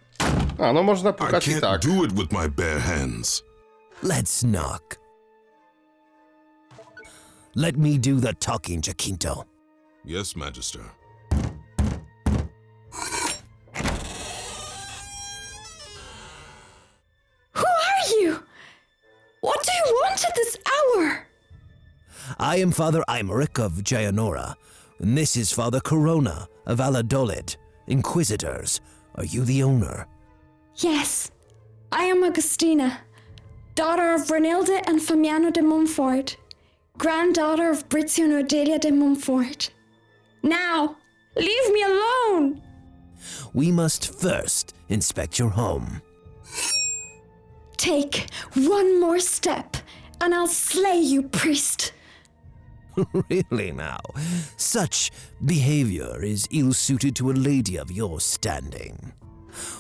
A, 0.60 0.74
no 0.74 0.84
można 0.84 1.10
I 1.10 1.14
pukać 1.14 1.48
i 1.48 1.52
can't 1.52 1.62
tak. 1.62 1.82
do 1.82 2.04
it 2.04 2.12
with 2.12 2.32
my 2.32 2.48
bare 2.48 2.80
hands. 2.80 3.44
Let's 4.04 4.44
knock. 4.44 4.98
Let 7.56 7.78
me 7.78 7.98
do 7.98 8.20
the 8.20 8.34
talking, 8.34 8.82
Jacinto. 8.82 9.46
Yes, 10.06 10.36
Magister. 10.36 10.82
Who 17.54 17.66
are 17.66 18.20
you? 18.20 18.44
What 19.42 19.64
do 19.64 19.72
you 19.72 19.94
want 20.02 20.24
at 20.26 20.36
this 20.36 20.58
hour? 20.74 21.28
I 22.40 22.58
am 22.58 22.72
Father 22.72 23.04
Eymerich 23.08 23.60
of 23.64 23.74
Jayanora, 23.84 24.56
and 25.00 25.18
this 25.18 25.36
is 25.36 25.52
Father 25.52 25.80
Corona 25.80 26.48
of 26.66 26.80
Aladolid, 26.80 27.58
Inquisitors. 27.88 28.82
Are 29.16 29.26
you 29.26 29.44
the 29.44 29.62
owner? 29.64 30.08
Yes, 30.78 31.30
I 31.92 32.06
am 32.06 32.24
Augustina, 32.24 33.02
daughter 33.76 34.14
of 34.16 34.32
Renilde 34.32 34.82
and 34.88 35.00
Famiano 35.00 35.54
de 35.54 35.62
Montfort, 35.62 36.36
granddaughter 36.98 37.70
of 37.70 37.88
Brizio 37.90 38.26
and 38.26 38.34
Odelia 38.34 38.80
de 38.80 38.92
Montfort. 38.92 39.70
Now, 40.42 40.98
leave 41.36 41.72
me 41.72 41.84
alone! 41.84 42.62
We 43.54 43.72
must 43.72 44.20
first 44.20 44.74
inspect 44.90 45.38
your 45.38 45.50
home. 45.50 46.02
Take 47.78 48.28
one 48.56 49.00
more 49.00 49.20
step, 49.20 49.78
and 50.22 50.34
I'll 50.34 50.48
slay 50.48 50.98
you, 50.98 51.22
priest. 51.22 51.94
really 53.30 53.72
now? 53.72 54.00
Such 54.58 55.12
behavior 55.46 56.24
is 56.24 56.48
ill 56.52 56.74
suited 56.74 57.16
to 57.18 57.30
a 57.30 57.34
lady 57.34 57.78
of 57.78 57.92
your 57.92 58.20
standing. 58.20 59.14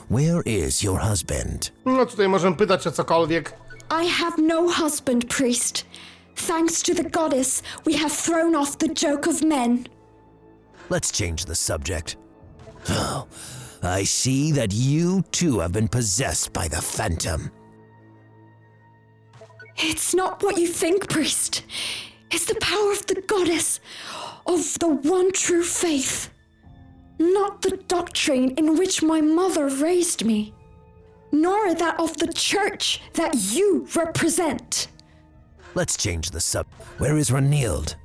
Where 0.10 0.42
is 0.46 0.84
your 0.84 1.00
husband? 1.00 1.72
No 1.86 2.06
tutaj 2.06 2.30
możemy 2.30 2.56
pytać 2.56 2.88
o 2.88 2.92
cokolwiek. 2.92 3.54
I 4.02 4.06
have 4.06 4.38
no 4.38 4.70
husband, 4.70 5.28
priest. 5.28 5.86
Thanks 6.36 6.82
to 6.82 6.94
the 6.94 7.10
goddess, 7.10 7.62
we 7.86 7.94
have 7.94 8.12
thrown 8.12 8.56
off 8.56 8.78
the 8.78 8.88
joke 8.88 9.30
of 9.30 9.44
men. 9.44 9.86
Let's 10.90 11.12
change 11.12 11.46
the 11.46 11.56
subject. 11.56 12.18
Oh, 12.90 13.28
I 13.84 14.06
see 14.06 14.52
that 14.52 14.74
you 14.74 15.24
too 15.32 15.60
have 15.60 15.72
been 15.72 15.88
possessed 15.88 16.54
by 16.54 16.68
the 16.68 16.82
Phantom. 16.82 17.52
It's 19.78 20.14
not 20.14 20.44
what 20.44 20.58
you 20.58 20.68
think, 20.68 21.08
priest. 21.10 21.64
It's 22.32 22.46
the 22.46 22.56
power 22.60 22.92
of 22.92 23.06
the 23.06 23.22
goddess, 23.22 23.80
of 24.46 24.80
the 24.80 24.88
one 24.88 25.32
true 25.32 25.64
faith. 25.64 26.33
Not 27.20 27.62
the 27.62 27.78
doctrine 27.88 28.52
in 28.52 28.78
which 28.78 29.04
my 29.04 29.22
mother 29.22 29.68
raised 29.68 30.26
me, 30.26 30.54
nor 31.32 31.74
that 31.74 32.00
of 32.00 32.18
the 32.18 32.32
church 32.34 33.02
that 33.14 33.36
you 33.36 33.88
represent. 33.96 34.88
Let's 35.76 35.98
change 35.98 36.32
the 36.32 36.42
sub. 36.42 36.68
Where 36.98 37.18
is 37.18 37.30
Renild? 37.30 37.96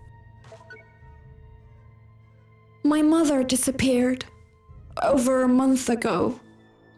My 2.82 3.02
mother 3.02 3.42
disappeared 3.42 4.24
over 5.02 5.42
a 5.42 5.48
month 5.48 5.88
ago, 5.88 6.40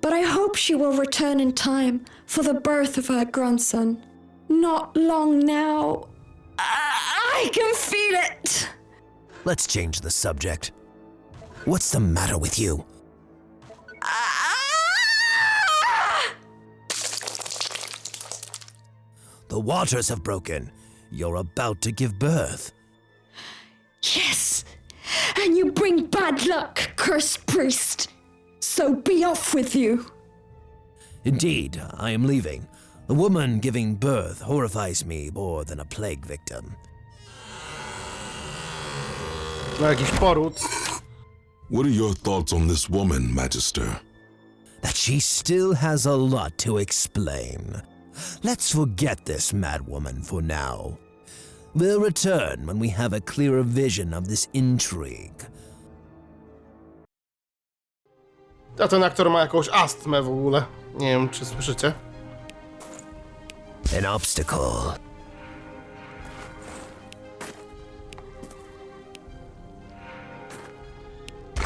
but 0.01 0.13
I 0.13 0.23
hope 0.23 0.55
she 0.57 0.75
will 0.75 0.93
return 0.93 1.41
in 1.41 1.53
time 1.53 2.05
for 2.27 2.43
the 2.43 2.55
birth 2.55 2.97
of 2.99 3.09
her 3.09 3.25
grandson. 3.25 4.03
Not 4.49 4.97
long 4.97 5.41
now. 5.41 6.09
I, 6.59 7.45
I 7.45 7.51
can 7.53 7.75
feel 7.75 8.15
it. 8.15 8.69
Let's 9.45 9.67
change 9.67 10.01
the 10.01 10.11
subject. 10.11 10.73
What's 11.67 11.91
the 11.93 12.01
matter 12.01 12.39
with 12.39 12.59
you? 12.59 12.85
Ah! 14.03 14.61
The 19.49 19.61
waters 19.61 20.09
have 20.09 20.23
broken. 20.23 20.71
You're 21.11 21.37
about 21.37 21.83
to 21.83 21.93
give 21.93 22.19
birth. 22.19 22.73
Yes, 24.03 24.65
and 25.37 25.57
you 25.57 25.73
bring 25.73 26.07
bad 26.07 26.47
luck, 26.47 26.97
cursed 26.97 27.47
priest. 27.47 28.09
So 28.61 28.95
be 28.95 29.25
off 29.25 29.53
with 29.53 29.77
you. 29.77 30.07
Indeed, 31.25 31.83
I 31.95 32.11
am 32.13 32.27
leaving. 32.27 32.67
A 33.09 33.15
woman 33.15 33.59
giving 33.59 33.97
birth 33.97 34.41
horrifies 34.41 35.05
me 35.05 35.31
more 35.35 35.65
than 35.65 35.81
a 35.81 35.85
plague 35.85 36.25
victim. 36.25 36.75
No 39.81 39.87
jakiś 39.87 40.11
poród. 40.11 40.61
What 41.71 41.87
are 41.87 41.91
your 41.91 42.13
thoughts 42.15 42.53
on 42.53 42.67
this 42.67 42.91
woman, 42.91 43.33
Magister? 43.33 44.01
That 44.83 44.97
she 44.97 45.21
still 45.21 45.73
has 45.73 46.05
a 46.05 46.17
lot 46.17 46.59
to 46.59 46.79
explain. 46.79 47.81
Let's 48.43 48.75
forget 48.75 49.25
this 49.25 49.53
madwoman 49.53 50.27
for 50.27 50.43
now. 50.43 50.99
We'll 51.77 52.01
return 52.01 52.67
when 52.67 52.81
we 52.81 52.89
have 52.89 53.13
a 53.13 53.21
clearer 53.21 53.63
vision 53.63 54.13
of 54.13 54.27
this 54.27 54.49
intrigue. 54.53 55.47
A 58.79 58.89
ten 58.89 59.03
aktor 59.03 59.31
ma 59.31 59.41
jakąś 59.41 59.69
astmę 59.69 60.23
w 60.23 60.29
ogóle. 60.29 60.65
Nie 60.95 61.07
wiem, 61.07 61.29
czy 61.29 61.45
słyszycie. 61.45 61.93
An 63.99 64.07
obstacle. 64.07 65.10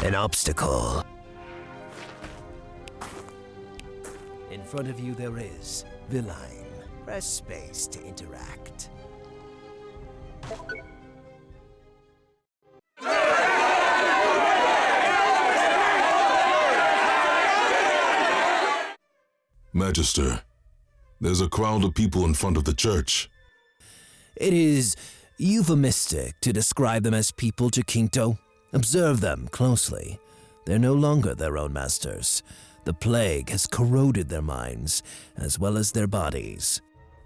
An 0.03 0.13
obstacle. 0.13 1.03
In 4.51 4.63
front 4.63 4.87
of 4.87 4.99
you 4.99 5.15
there 5.15 5.37
is 5.37 5.85
Villain. 6.09 6.65
Press 7.05 7.25
space 7.25 7.87
to 7.87 8.03
interact. 8.03 8.89
Magister, 19.73 20.41
there's 21.19 21.41
a 21.41 21.49
crowd 21.49 21.83
of 21.83 21.93
people 21.93 22.25
in 22.25 22.33
front 22.33 22.57
of 22.57 22.63
the 22.63 22.73
church. 22.73 23.29
It 24.35 24.53
is 24.53 24.95
euphemistic 25.37 26.39
to 26.41 26.53
describe 26.53 27.03
them 27.03 27.13
as 27.13 27.31
people 27.31 27.69
Jacinto. 27.69 28.37
Observe 28.75 29.21
them 29.21 29.47
closely. 29.51 30.19
They're 30.65 30.77
no 30.77 30.91
longer 30.91 31.33
their 31.33 31.57
own 31.57 31.71
masters. 31.71 32.43
The 32.83 32.93
plague 32.93 33.49
has 33.49 33.67
corroded 33.67 34.27
their 34.27 34.41
minds 34.41 35.01
as 35.37 35.57
well 35.57 35.77
as 35.77 35.93
their 35.93 36.07
bodies. 36.07 36.81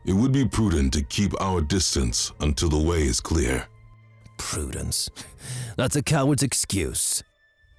It 0.05 0.13
would 0.13 0.31
be 0.31 0.47
prudent 0.47 0.93
to 0.93 1.01
keep 1.01 1.33
our 1.41 1.61
distance 1.61 2.31
until 2.39 2.69
the 2.69 2.77
way 2.77 3.01
is 3.01 3.19
clear. 3.19 3.67
Prudence. 4.37 5.09
That's 5.75 5.95
a 5.95 6.03
coward's 6.03 6.43
excuse. 6.43 7.23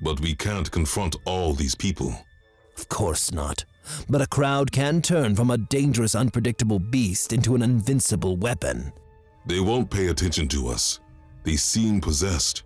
But 0.01 0.19
we 0.19 0.35
can't 0.35 0.71
confront 0.73 1.15
all 1.25 1.53
these 1.53 1.77
people. 1.77 2.13
Of 2.77 2.89
course 2.89 3.31
not. 3.31 3.65
But 4.09 4.21
a 4.21 4.27
crowd 4.27 4.73
can 4.73 5.01
turn 5.01 5.37
from 5.37 5.53
a 5.53 5.59
dangerous, 5.59 6.17
unpredictable 6.17 6.81
beast 6.81 7.33
into 7.33 7.55
an 7.55 7.63
invincible 7.63 8.37
weapon. 8.37 8.93
They 9.47 9.61
won't 9.61 9.91
pay 9.91 10.09
attention 10.09 10.49
to 10.49 10.69
us. 10.69 10.99
They 11.45 11.55
seem 11.55 12.01
possessed. 12.01 12.65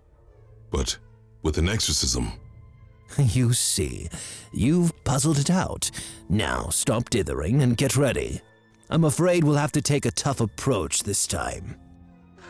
But 0.75 0.97
with 1.41 1.57
an 1.57 1.69
exorcism, 1.69 2.33
You 3.17 3.53
see, 3.53 4.09
you've 4.51 4.91
puzzled 5.05 5.39
it 5.39 5.49
out. 5.49 5.89
Now 6.27 6.67
stop 6.69 7.09
dithering 7.09 7.61
and 7.61 7.77
get 7.77 7.95
ready. 7.95 8.41
I'm 8.89 9.05
afraid 9.05 9.45
we'll 9.45 9.55
have 9.55 9.71
to 9.71 9.81
take 9.81 10.05
a 10.05 10.11
tough 10.11 10.41
approach 10.41 11.03
this 11.03 11.25
time. 11.27 11.77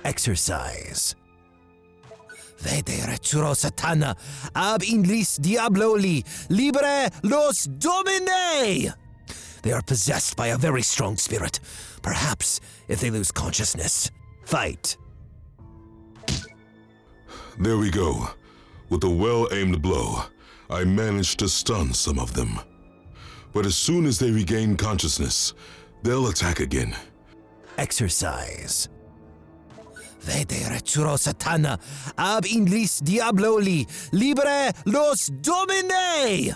Exercise. 0.03 1.15
Vade 2.57 3.05
retro 3.07 3.53
satana, 3.53 4.17
ab 4.55 4.81
inlis 4.81 5.39
diaboli, 5.39 6.23
libre 6.49 7.11
los 7.21 7.65
domine! 7.65 8.91
They 9.61 9.71
are 9.71 9.83
possessed 9.83 10.35
by 10.35 10.47
a 10.47 10.57
very 10.57 10.81
strong 10.81 11.17
spirit. 11.17 11.59
Perhaps 12.01 12.59
if 12.87 13.01
they 13.01 13.11
lose 13.11 13.31
consciousness. 13.31 14.09
Fight. 14.45 14.97
There 17.57 17.77
we 17.77 17.89
go. 17.89 18.29
With 18.89 19.03
a 19.03 19.09
well 19.09 19.47
aimed 19.51 19.81
blow, 19.81 20.23
I 20.69 20.83
managed 20.83 21.39
to 21.39 21.49
stun 21.49 21.93
some 21.93 22.19
of 22.19 22.33
them. 22.33 22.59
But 23.53 23.65
as 23.65 23.75
soon 23.75 24.05
as 24.05 24.19
they 24.19 24.31
regain 24.31 24.75
consciousness, 24.75 25.53
they'll 26.03 26.27
attack 26.27 26.59
again. 26.59 26.95
Exercise. 27.77 28.89
Vade 30.19 30.67
retro 30.69 31.15
satana, 31.15 31.79
ab 32.17 32.45
inlis 32.45 33.01
diaboli, 33.01 33.85
libre 34.11 34.73
los 34.85 35.27
domine! 35.27 36.55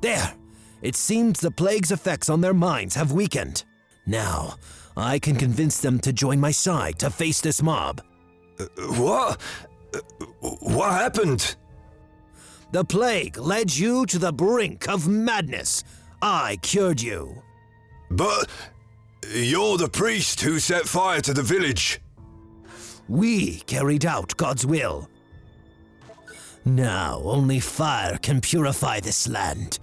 There! 0.00 0.34
It 0.82 0.96
seems 0.96 1.40
the 1.40 1.50
plague's 1.50 1.90
effects 1.90 2.28
on 2.28 2.40
their 2.40 2.54
minds 2.54 2.94
have 2.94 3.12
weakened. 3.12 3.64
Now, 4.04 4.56
I 4.96 5.18
can 5.18 5.36
convince 5.36 5.80
them 5.80 6.00
to 6.00 6.12
join 6.12 6.38
my 6.40 6.50
side 6.50 6.98
to 6.98 7.10
face 7.10 7.40
this 7.40 7.62
mob. 7.62 8.02
What? 8.76 9.40
What 10.40 10.92
happened? 10.92 11.56
The 12.72 12.84
plague 12.84 13.36
led 13.38 13.74
you 13.76 14.06
to 14.06 14.18
the 14.18 14.32
brink 14.32 14.88
of 14.88 15.06
madness. 15.06 15.84
I 16.22 16.58
cured 16.62 17.02
you. 17.02 17.42
But 18.10 18.48
you're 19.34 19.76
the 19.76 19.88
priest 19.88 20.40
who 20.40 20.58
set 20.58 20.86
fire 20.86 21.20
to 21.20 21.34
the 21.34 21.42
village. 21.42 22.00
We 23.08 23.58
carried 23.60 24.06
out 24.06 24.36
God's 24.36 24.64
will. 24.64 25.08
Now 26.64 27.20
only 27.24 27.60
fire 27.60 28.18
can 28.18 28.40
purify 28.40 29.00
this 29.00 29.28
land. 29.28 29.78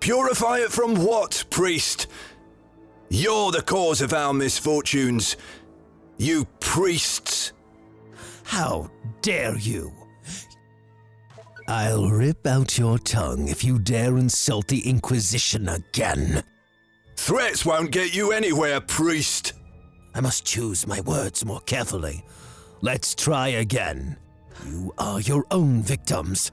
Purify 0.00 0.58
it 0.58 0.70
from 0.70 0.94
what, 0.94 1.44
priest? 1.50 2.06
You're 3.08 3.50
the 3.50 3.62
cause 3.62 4.00
of 4.00 4.12
our 4.12 4.32
misfortunes. 4.32 5.36
You 6.18 6.44
priests. 6.60 7.52
How 8.48 8.90
dare 9.20 9.58
you? 9.58 9.92
I'll 11.68 12.08
rip 12.08 12.46
out 12.46 12.78
your 12.78 12.98
tongue 12.98 13.46
if 13.46 13.62
you 13.62 13.78
dare 13.78 14.16
insult 14.16 14.68
the 14.68 14.88
Inquisition 14.88 15.68
again. 15.68 16.42
Threats 17.18 17.66
won't 17.66 17.90
get 17.90 18.16
you 18.16 18.32
anywhere, 18.32 18.80
priest. 18.80 19.52
I 20.14 20.20
must 20.22 20.46
choose 20.46 20.86
my 20.86 21.02
words 21.02 21.44
more 21.44 21.60
carefully. 21.60 22.24
Let's 22.80 23.14
try 23.14 23.48
again. 23.48 24.16
You 24.66 24.94
are 24.96 25.20
your 25.20 25.44
own 25.50 25.82
victims. 25.82 26.50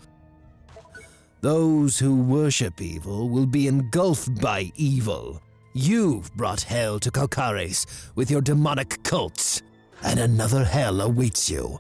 Those 1.39 1.98
who 1.98 2.24
worship 2.24 2.82
evil 2.82 3.30
will 3.30 3.46
be 3.46 3.68
engulfed 3.68 4.41
by 4.41 4.70
evil. 4.76 5.41
You've 5.74 6.36
brought 6.36 6.62
hell 6.62 7.00
to 7.00 7.10
Calcares 7.10 7.86
with 8.16 8.30
your 8.30 8.41
demonic 8.41 9.02
cults, 9.04 9.62
and 10.04 10.20
another 10.20 10.66
hell 10.66 11.00
awaits 11.00 11.50
you. 11.50 11.80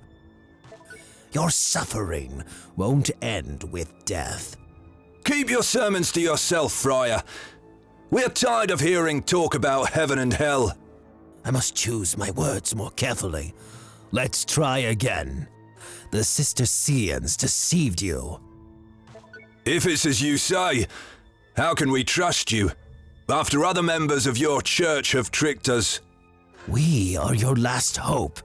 Your 1.35 1.49
suffering 1.49 2.45
won't 2.77 3.11
end 3.21 3.65
with 3.65 4.05
death. 4.05 4.55
Keep 5.25 5.49
your 5.49 5.63
sermons 5.63 6.09
to 6.13 6.21
yourself, 6.21 6.71
Friar. 6.71 7.23
We're 8.09 8.29
tired 8.29 8.71
of 8.71 8.79
hearing 8.79 9.21
talk 9.21 9.53
about 9.53 9.89
heaven 9.89 10.17
and 10.17 10.33
hell. 10.33 10.77
I 11.43 11.51
must 11.51 11.75
choose 11.75 12.17
my 12.17 12.31
words 12.31 12.73
more 12.73 12.91
carefully. 12.91 13.53
Let's 14.11 14.45
try 14.45 14.77
again. 14.77 15.49
The 16.11 16.23
Sister 16.23 16.65
Cistercians 16.65 17.35
deceived 17.35 18.01
you. 18.01 18.39
If 19.65 19.85
it's 19.85 20.05
as 20.05 20.21
you 20.21 20.37
say, 20.37 20.87
how 21.57 21.73
can 21.73 21.91
we 21.91 22.05
trust 22.05 22.53
you 22.53 22.71
after 23.27 23.65
other 23.65 23.83
members 23.83 24.25
of 24.25 24.37
your 24.37 24.61
church 24.61 25.11
have 25.11 25.31
tricked 25.31 25.67
us? 25.67 25.99
We 26.69 27.17
are 27.17 27.35
your 27.35 27.57
last 27.57 27.97
hope. 27.97 28.39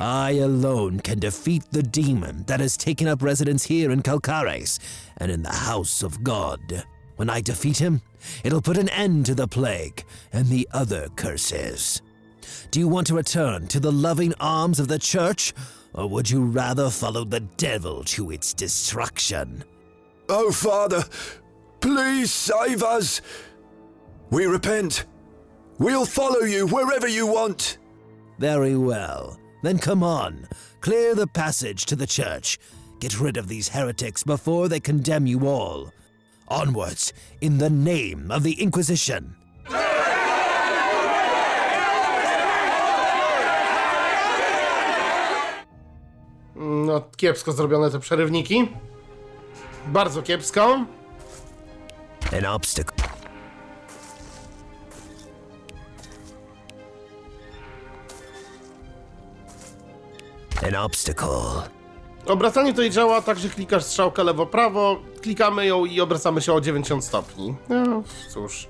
I 0.00 0.30
alone 0.32 1.00
can 1.00 1.18
defeat 1.18 1.64
the 1.72 1.82
demon 1.82 2.44
that 2.46 2.60
has 2.60 2.76
taken 2.76 3.08
up 3.08 3.20
residence 3.20 3.64
here 3.64 3.90
in 3.90 4.02
Calcares 4.02 4.78
and 5.16 5.30
in 5.30 5.42
the 5.42 5.52
house 5.52 6.04
of 6.04 6.22
God. 6.22 6.84
When 7.16 7.28
I 7.28 7.40
defeat 7.40 7.78
him, 7.78 8.00
it'll 8.44 8.62
put 8.62 8.78
an 8.78 8.88
end 8.90 9.26
to 9.26 9.34
the 9.34 9.48
plague 9.48 10.04
and 10.32 10.46
the 10.46 10.68
other 10.72 11.08
curses. 11.16 12.00
Do 12.70 12.78
you 12.78 12.86
want 12.86 13.08
to 13.08 13.16
return 13.16 13.66
to 13.68 13.80
the 13.80 13.90
loving 13.90 14.34
arms 14.38 14.78
of 14.78 14.86
the 14.86 15.00
church, 15.00 15.52
or 15.94 16.08
would 16.08 16.30
you 16.30 16.44
rather 16.44 16.90
follow 16.90 17.24
the 17.24 17.40
devil 17.40 18.04
to 18.04 18.30
its 18.30 18.54
destruction? 18.54 19.64
Oh, 20.28 20.52
Father, 20.52 21.02
please 21.80 22.30
save 22.30 22.84
us. 22.84 23.20
We 24.30 24.46
repent. 24.46 25.06
We'll 25.78 26.06
follow 26.06 26.42
you 26.42 26.68
wherever 26.68 27.08
you 27.08 27.26
want. 27.26 27.78
Very 28.38 28.76
well. 28.76 29.38
Then 29.62 29.78
come 29.78 30.02
on. 30.02 30.46
Clear 30.80 31.14
the 31.14 31.26
passage 31.26 31.86
to 31.86 31.96
the 31.96 32.06
church. 32.06 32.58
Get 33.00 33.20
rid 33.20 33.36
of 33.36 33.48
these 33.48 33.68
heretics 33.68 34.22
before 34.22 34.68
they 34.68 34.80
condemn 34.80 35.26
you 35.26 35.46
all. 35.46 35.92
Onwards, 36.48 37.12
in 37.40 37.58
the 37.58 37.70
name 37.70 38.30
of 38.30 38.42
the 38.42 38.60
Inquisition. 38.62 39.34
No, 46.56 47.00
kiepsko 47.16 47.52
zrobione 47.52 47.90
te 47.90 47.98
przerywniki. 47.98 48.68
Bardzo 49.86 50.22
kiepsko. 50.22 50.86
An 52.32 52.44
obstacle. 52.44 53.17
An 60.68 60.74
obstacle. 60.74 61.68
Obracanie 62.26 62.72
tutaj 62.72 62.90
działa 62.90 63.22
tak, 63.22 63.38
że 63.38 63.48
klikasz 63.48 63.84
strzałkę 63.84 64.24
lewo-prawo, 64.24 65.02
klikamy 65.20 65.66
ją 65.66 65.84
i 65.84 66.00
obracamy 66.00 66.40
się 66.40 66.52
o 66.52 66.60
90 66.60 67.04
stopni. 67.04 67.54
No, 67.68 68.02
cóż. 68.30 68.68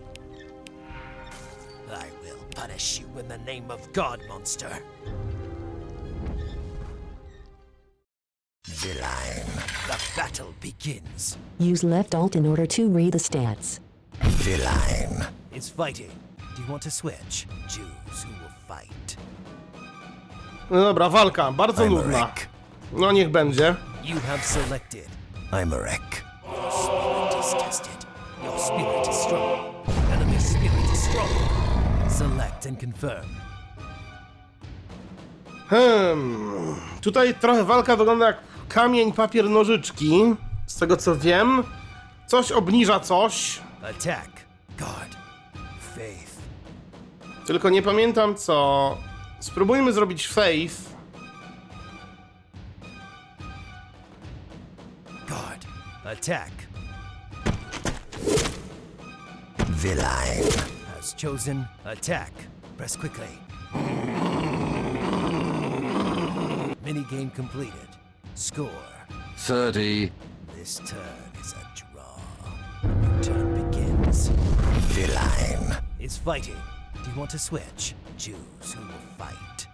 I 1.88 2.24
will 2.24 2.38
punish 2.54 3.00
you 3.00 3.20
in 3.20 3.28
the 3.28 3.38
name 3.38 3.74
of 3.74 3.92
God, 3.92 4.20
monster. 4.28 4.70
Villain, 8.68 9.46
the 9.88 10.20
battle 10.20 10.52
begins. 10.62 11.38
Use 11.60 11.86
left 11.86 12.14
alt 12.14 12.36
in 12.36 12.46
order 12.46 12.68
to 12.68 12.82
read 12.88 13.12
the 13.12 13.18
stats. 13.18 13.80
Villain 14.22 15.24
is 15.52 15.70
fighting. 15.70 16.10
Do 16.56 16.62
you 16.62 16.68
want 16.70 16.82
to 16.82 16.90
switch? 16.90 17.46
Choose 17.68 18.24
who 18.24 18.30
will 18.30 18.54
fight. 18.68 19.16
No 20.70 20.82
dobra, 20.82 21.08
walka, 21.08 21.52
bardzo 21.52 21.84
I'm 21.84 21.90
nudna. 21.90 22.32
No 22.92 23.12
niech 23.12 23.30
będzie. 23.30 23.74
You 24.04 24.20
have 24.20 24.42
selected. 24.42 25.08
I'm 25.52 25.74
a 25.74 25.78
wreck. 25.78 26.24
Your 26.44 26.72
spirit 26.72 27.44
is 27.44 27.62
tested. 27.64 28.06
Your 28.44 28.58
spirit 28.58 29.08
is 29.08 29.16
strong. 29.16 29.60
Enemy 30.12 30.40
spirit 30.40 30.92
is 30.92 31.02
strong. 31.02 31.28
Select 32.10 32.66
and 32.66 32.80
confirm. 32.80 33.26
Hmm. 35.68 36.76
Tutaj 37.00 37.34
trochę 37.34 37.64
walka 37.64 37.96
wygląda 37.96 38.26
jak 38.26 38.36
kamień, 38.68 39.12
papier, 39.12 39.50
nożyczki. 39.50 40.34
Z 40.66 40.78
tego 40.78 40.96
co 40.96 41.16
wiem, 41.16 41.62
coś 42.26 42.52
obniża 42.52 43.00
coś. 43.00 43.60
Attack. 43.82 44.30
God. 44.78 45.16
Faith. 45.94 46.38
Tylko 47.46 47.70
nie 47.70 47.82
pamiętam 47.82 48.34
co. 48.34 48.96
Spróbujmy 49.40 49.92
zrobić 49.92 50.26
faith. 50.26 50.94
God. 55.28 55.66
Attack. 56.04 56.50
Villain 59.68 60.42
has 60.96 61.14
chosen 61.14 61.66
attack. 61.84 62.32
Press 62.76 62.96
quickly. 62.96 63.38
Minigame 66.84 67.30
completed. 67.30 67.88
Score. 68.34 68.68
30. 69.36 70.10
This 70.56 70.78
turn 70.78 71.32
is 71.40 71.52
a 71.52 71.64
draw. 71.76 72.20
New 72.82 73.22
turn 73.22 73.54
begins. 73.54 74.30
Villain 74.94 75.76
is 76.00 76.16
fighting. 76.16 76.77
Do 77.04 77.10
you 77.10 77.16
want 77.16 77.30
to 77.30 77.38
switch? 77.38 77.94
Choose 78.16 78.34
who 78.74 78.80
will 78.80 78.94
fight. 79.16 79.66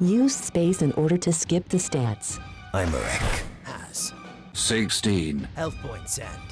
Use 0.00 0.34
space 0.34 0.82
in 0.82 0.92
order 0.92 1.16
to 1.18 1.32
skip 1.32 1.68
the 1.68 1.76
stats. 1.76 2.40
I'm 2.72 2.88
a 2.88 2.98
Eymerich 2.98 3.42
has 3.64 4.12
16. 4.52 5.40
health 5.56 5.76
points 5.82 6.18
and 6.18 6.42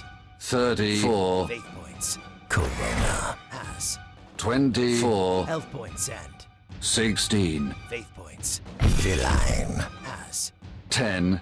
34. 0.40 1.49
faith 1.49 1.64
points. 1.80 2.18
Corona 2.49 3.36
has 3.51 3.99
24. 4.36 5.47
health 5.47 5.70
points 5.72 6.09
and 6.09 6.47
16. 6.80 7.74
faith 7.88 8.09
points. 8.14 8.61
Villain 8.80 9.78
has 10.03 10.53
10. 10.90 11.40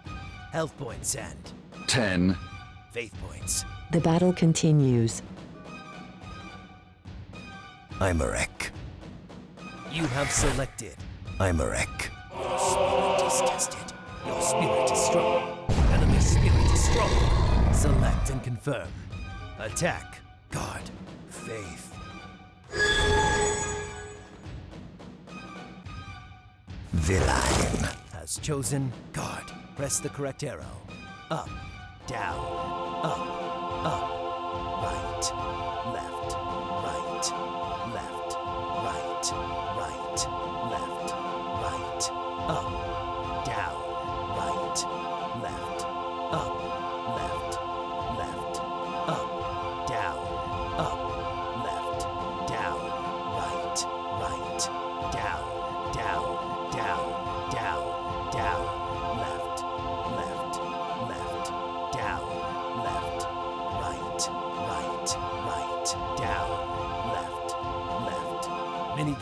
health 0.53 0.77
points 0.77 1.15
and 1.15 1.53
10. 1.87 2.37
faith 2.93 3.13
points. 3.27 3.65
The 3.93 4.01
battle 4.01 4.33
continues. 4.33 5.23
Eymerich. 8.01 8.71
You 9.93 10.07
have 10.07 10.31
selected 10.31 10.97
Eymerich. 11.39 12.11
Your 12.33 12.59
spirit 12.59 13.23
is 13.27 13.41
tested. 13.51 13.93
Your 14.27 14.43
spirit 14.43 14.91
is 14.91 14.99
strong. 14.99 15.67
Enemy 15.93 16.19
spirit 16.21 16.73
is 16.73 16.85
strong. 16.85 17.73
Select 17.73 18.31
and 18.31 18.43
confirm. 18.43 18.89
Attack. 19.61 20.19
God. 20.51 20.83
Faith. 21.29 21.93
Villain 26.93 27.89
has 28.13 28.39
chosen 28.43 28.93
God. 29.13 29.45
Press 29.77 30.01
the 30.01 30.09
correct 30.09 30.43
arrow. 30.43 30.81
Up, 31.31 31.49
down, 32.07 32.39
up, 33.03 33.19
up, 33.85 34.11
right, 34.83 35.93
left, 35.93 36.14
right, 39.33 39.54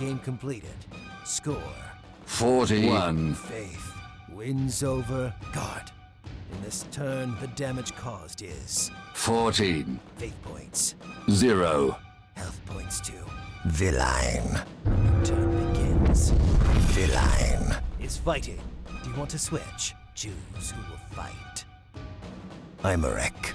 Minigame 0.02 0.22
completed. 0.22 0.70
Score. 1.24 1.62
41. 2.24 3.34
Faith 3.34 3.92
wins 4.32 4.82
over 4.82 5.32
God. 5.52 5.90
In 6.52 6.62
this 6.62 6.84
turn, 6.90 7.36
the 7.40 7.46
damage 7.48 7.94
caused 7.94 8.42
is 8.42 8.90
14. 9.14 9.98
faith 10.16 10.34
points, 10.42 10.94
0. 11.30 11.96
health 12.34 12.60
points 12.66 13.00
too. 13.00 13.12
Villain. 13.66 14.60
New 14.86 15.24
turn 15.24 15.72
begins. 15.72 16.30
Villain 16.90 17.76
is 18.00 18.16
fighting. 18.16 18.60
Do 19.04 19.10
you 19.10 19.16
want 19.16 19.30
to 19.30 19.38
switch? 19.38 19.94
Choose 20.14 20.32
who 20.74 20.80
will 20.90 20.98
fight. 21.12 21.64
Eymerich. 22.82 23.54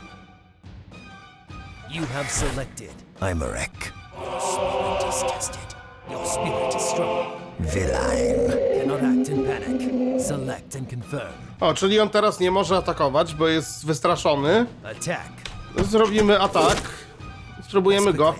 You 1.91 2.03
have 2.05 2.29
selected 2.29 2.93
Eymerich. 3.19 3.91
Your 4.19 4.39
spirit 4.39 5.13
is 5.13 5.31
tested. 5.31 5.66
Your 6.11 6.25
spirit 6.25 6.75
is 6.75 6.81
strong. 6.81 7.41
Villain 7.59 8.51
cannot 8.79 9.01
act 9.03 9.29
in 9.29 9.45
panic. 9.45 10.21
Select 10.21 10.75
and 10.75 10.89
confirm. 10.89 11.33
O, 11.59 11.73
czyli 11.73 11.99
on 11.99 12.09
teraz 12.09 12.39
nie 12.39 12.51
może 12.51 12.77
atakować, 12.77 13.35
bo 13.35 13.47
jest 13.47 13.85
wystraszony. 13.85 14.65
Attack. 14.83 15.31
Zrobimy 15.77 16.39
atak. 16.39 16.81
Spróbujemy 17.63 18.13
go. 18.13 18.35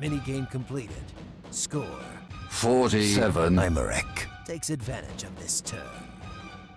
Minigame 0.00 0.46
completed. 0.52 1.04
Score. 1.50 2.04
47. 2.50 3.58
Imeric 3.58 4.28
takes 4.48 4.70
advantage 4.70 5.24
of 5.24 5.36
this 5.38 5.60
turn. 5.60 5.80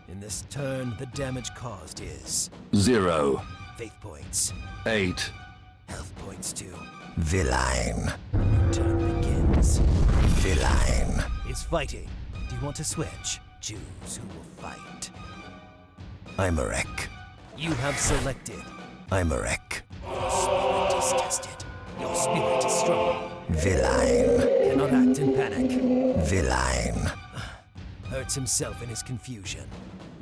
In 0.09 0.19
this 0.19 0.43
turn, 0.49 0.93
the 0.99 1.05
damage 1.05 1.49
caused 1.55 2.01
is 2.01 2.49
0. 2.75 3.41
Faith 3.81 3.99
points, 3.99 4.53
8. 4.85 5.31
health 5.89 6.13
points 6.17 6.53
too. 6.53 6.71
Villain. 7.17 8.11
New 8.31 8.71
turn 8.71 9.15
begins. 9.15 9.79
Villain 10.43 11.23
is 11.49 11.63
fighting. 11.63 12.07
Do 12.47 12.55
you 12.55 12.61
want 12.63 12.75
to 12.75 12.83
switch? 12.83 13.39
Choose 13.59 13.79
who 14.05 14.27
will 14.37 14.45
fight. 14.57 15.09
Eymerich. 16.37 17.07
You 17.57 17.71
have 17.73 17.97
selected 17.97 18.61
Eymerich. 19.09 19.81
Your 20.07 20.29
spirit 20.29 20.99
is 20.99 21.11
tested. 21.19 21.65
Your 21.99 22.15
spirit 22.15 22.63
is 22.63 22.73
strong. 22.73 23.31
Villain 23.49 24.47
cannot 24.63 24.93
act 24.93 25.17
in 25.17 25.33
panic. 25.33 25.71
Villain 26.25 27.09
hurts 28.11 28.35
himself 28.35 28.83
in 28.83 28.89
his 28.89 29.01
confusion. 29.01 29.67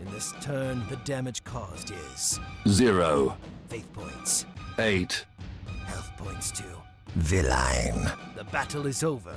In 0.10 0.16
this 0.16 0.34
turn, 0.42 0.84
the 0.90 0.96
damage 1.06 1.44
caused 1.44 1.92
is 1.92 2.40
0. 2.68 3.38
Faith 3.68 3.94
points. 3.94 4.46
Eight. 4.80 5.26
Health 5.86 6.12
points 6.18 6.52
too. 6.52 6.64
Villain. 7.16 8.10
The 8.36 8.44
battle 8.44 8.88
is 8.88 9.04
over. 9.04 9.36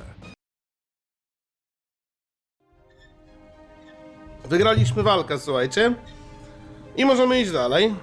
Wygraliśmy 4.45 5.03
walkę, 5.03 5.39
słuchajcie. 5.39 5.95
I 6.97 7.05
możemy 7.05 7.41
iść 7.41 7.53
dalej. 7.53 7.95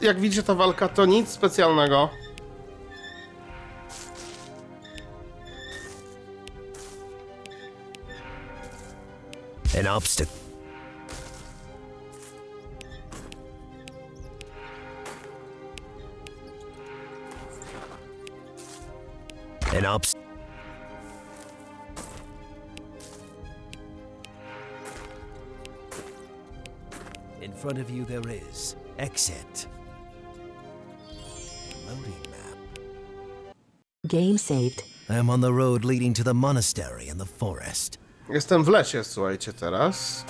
Jak 0.00 0.20
widzicie, 0.20 0.42
ta 0.42 0.54
walka 0.54 0.88
to 0.88 1.06
nic 1.06 1.28
specjalnego. 1.28 2.10
An 9.78 9.86
obstacle. 9.86 10.43
An 19.74 19.84
obstacle. 19.86 20.22
In 27.42 27.52
front 27.52 27.78
of 27.78 27.90
you, 27.90 28.04
there 28.04 28.22
is 28.28 28.76
exit. 28.98 29.66
Loading 31.88 32.12
map. 32.30 33.58
Game 34.06 34.38
saved. 34.38 34.84
I 35.08 35.16
am 35.16 35.28
on 35.28 35.40
the 35.40 35.52
road 35.52 35.84
leading 35.84 36.14
to 36.14 36.24
the 36.24 36.34
monastery 36.34 37.08
in 37.08 37.18
the 37.18 37.26
forest. 37.26 37.98
Jestem 38.30 38.64
w 38.64 38.68
lesie, 38.68 39.04
słuchajcie, 39.04 39.52
teraz. 39.52 40.24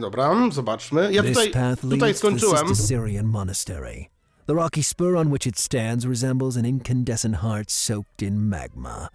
Dobra, 0.00 0.50
zobaczmy. 0.50 1.12
Ja 1.12 1.22
this 1.22 1.30
tutaj, 1.36 1.50
path 1.50 1.80
tutaj 1.80 1.98
leads 1.98 2.20
to 2.20 2.30
the 2.30 2.38
skończyłem. 2.38 4.15
The 4.46 4.54
rocky 4.54 4.82
spur 4.82 5.16
on 5.16 5.30
which 5.30 5.44
it 5.44 5.58
stands 5.58 6.06
resembles 6.06 6.56
an 6.56 6.64
incandescent 6.64 7.36
heart 7.36 7.68
soaked 7.68 8.22
in 8.22 8.48
magma, 8.48 9.10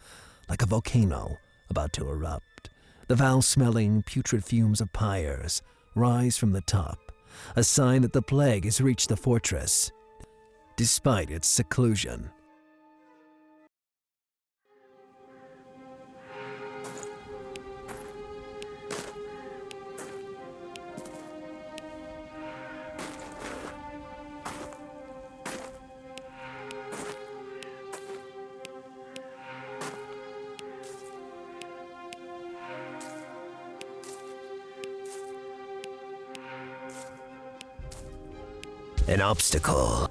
like 0.49 0.61
a 0.61 0.65
volcano 0.65 1.37
about 1.69 1.93
to 1.93 2.09
erupt. 2.09 2.69
The 3.07 3.15
foul-smelling, 3.15 4.03
putrid 4.03 4.43
fumes 4.43 4.81
of 4.81 4.91
pyres 4.91 5.61
rise 5.95 6.37
from 6.37 6.51
the 6.51 6.59
top, 6.59 7.13
a 7.55 7.63
sign 7.63 8.01
that 8.01 8.11
the 8.11 8.21
plague 8.21 8.65
has 8.65 8.81
reached 8.81 9.07
the 9.07 9.15
fortress, 9.15 9.89
despite 10.75 11.31
its 11.31 11.47
seclusion. 11.47 12.29
An 39.21 39.27
obstacle. 39.27 40.09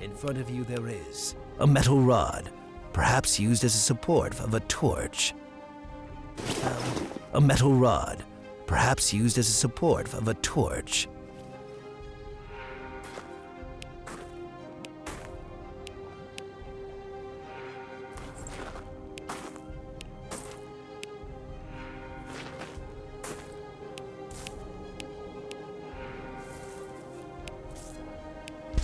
In 0.00 0.12
front 0.12 0.36
of 0.36 0.50
you, 0.50 0.64
there 0.64 0.88
is 0.88 1.36
a 1.60 1.66
metal 1.66 2.00
rod, 2.00 2.50
perhaps 2.92 3.38
used 3.38 3.62
as 3.62 3.72
a 3.76 3.78
support 3.78 4.32
of 4.40 4.54
a 4.54 4.60
torch. 4.60 5.32
A 7.34 7.40
metal 7.40 7.72
rod, 7.72 8.24
perhaps 8.66 9.12
used 9.12 9.38
as 9.38 9.48
a 9.48 9.52
support 9.52 10.12
of 10.12 10.26
a 10.26 10.34
torch. 10.34 11.06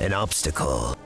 An 0.06 0.12
obstacle. 0.12 0.96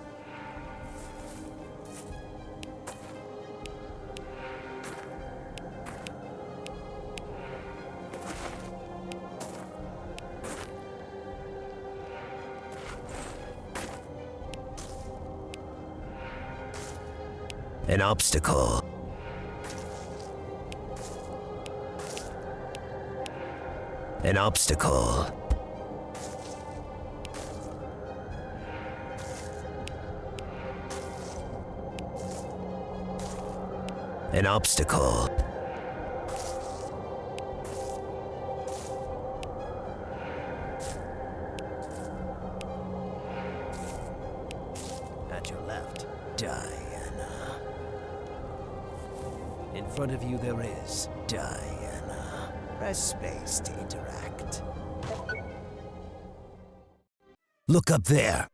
An 17.88 18.02
obstacle. 18.02 18.84
An 24.24 24.36
obstacle. 24.36 25.39
An 34.40 34.46
obstacle. 34.46 35.28
At 45.30 45.50
your 45.50 45.60
left, 45.66 46.06
Diana. 46.38 47.60
In 49.74 49.86
front 49.90 50.12
of 50.12 50.22
you, 50.22 50.38
there 50.38 50.62
is 50.62 51.10
Diana. 51.26 52.50
Press 52.78 53.10
space 53.10 53.60
to 53.60 53.78
interact. 53.78 54.62
Look 57.68 57.90
up 57.90 58.04
there. 58.04 58.48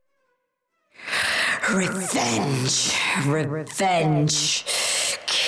Revenge, 1.73 2.93
revenge, 3.25 4.65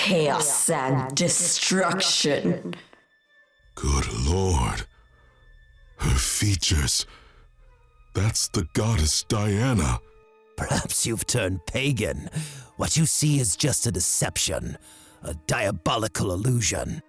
chaos 0.09 0.70
and 0.70 1.14
destruction. 1.14 2.74
Good 3.74 4.06
lord. 4.26 4.86
Her 5.98 6.14
features. 6.16 7.04
That's 8.14 8.48
the 8.48 8.66
goddess 8.72 9.24
Diana. 9.24 10.00
Perhaps 10.56 11.06
you've 11.06 11.26
turned 11.26 11.66
pagan. 11.66 12.30
What 12.78 12.96
you 12.96 13.04
see 13.04 13.38
is 13.38 13.54
just 13.54 13.86
a 13.86 13.92
deception, 13.92 14.78
a 15.22 15.34
diabolical 15.46 16.32
illusion. 16.32 17.02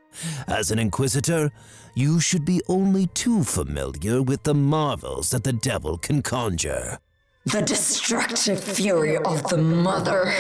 As 0.47 0.70
an 0.70 0.78
inquisitor, 0.78 1.52
you 1.95 2.20
should 2.20 2.43
be 2.43 2.62
only 2.68 3.08
too 3.08 3.45
familiar 3.45 4.22
with 4.22 4.43
the 4.43 4.54
marvels 4.54 5.30
that 5.30 5.45
the 5.45 5.54
devil 5.54 5.97
can 5.97 6.22
conjure. 6.22 7.00
The 7.45 7.62
destructive 7.62 8.62
fury 8.62 9.16
of 9.16 9.47
the 9.47 9.58
Mother. 9.58 10.34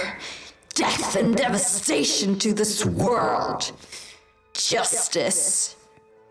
Death 0.79 1.17
and 1.17 1.35
devastation 1.35 2.39
to 2.39 2.53
this 2.53 2.85
world. 2.85 3.73
Justice. 4.53 5.75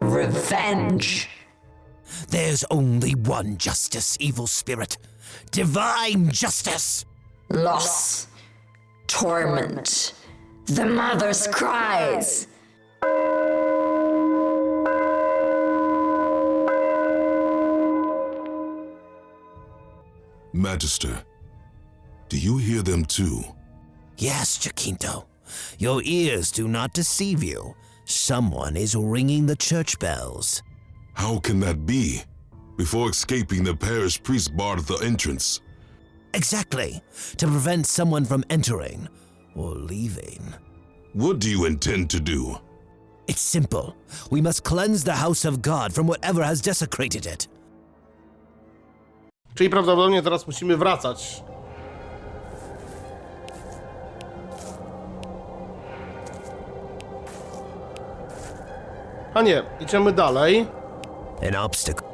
Revenge. 0.01 1.29
There's 2.31 2.65
only 2.71 3.15
one 3.15 3.59
justice, 3.59 4.17
evil 4.21 4.47
spirit. 4.47 4.97
Divine 5.51 6.31
justice! 6.31 7.05
Loss. 7.51 8.29
Torment. 9.07 10.15
The 10.65 10.87
Mother's 10.87 11.47
cries. 11.49 12.47
Magister, 20.55 21.23
do 22.31 22.39
you 22.39 22.57
hear 22.57 22.81
them 22.81 23.05
too? 23.05 23.45
Yes, 24.19 24.59
Jacinto. 24.59 25.27
Your 25.79 26.03
ears 26.05 26.51
do 26.51 26.67
not 26.69 26.93
deceive 26.93 27.43
you. 27.43 27.75
Someone 28.05 28.77
is 28.77 28.97
ringing 28.97 29.47
the 29.47 29.57
church 29.57 29.99
bells. 29.99 30.63
How 31.15 31.39
can 31.39 31.61
that 31.61 31.87
be? 31.87 32.23
Before 32.77 33.11
escaping, 33.11 33.65
the 33.65 33.75
parish 33.75 34.23
priest 34.23 34.57
barred 34.57 34.81
the 34.87 34.97
entrance. 35.05 35.61
Exactly. 36.35 37.01
To 37.37 37.47
prevent 37.47 37.87
someone 37.87 38.25
from 38.25 38.45
entering 38.51 39.09
or 39.55 39.75
leaving. 39.75 40.43
What 41.15 41.39
do 41.39 41.49
you 41.51 41.67
intend 41.67 42.11
to 42.11 42.21
do? 42.21 42.59
It's 43.29 43.41
simple. 43.41 43.97
We 44.31 44.41
must 44.41 44.65
cleanse 44.65 45.05
the 45.05 45.15
house 45.15 45.45
of 45.45 45.63
God 45.63 45.93
from 45.93 46.07
whatever 46.07 46.43
has 46.43 46.61
desecrated 46.61 47.27
it. 47.27 47.49
Czyli 49.55 49.71
prawdopodobnie 49.71 50.23
teraz 50.23 50.47
musimy 50.47 50.77
wracać. 50.77 51.43
A 59.35 59.43
nie, 59.43 59.63
idziemy 59.81 60.13
dalej. 60.13 60.67
An 61.49 61.57
obstacle. 61.57 62.09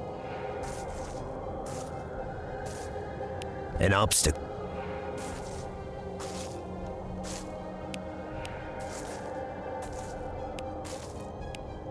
An 3.81 3.95
obstacle. 3.95 4.45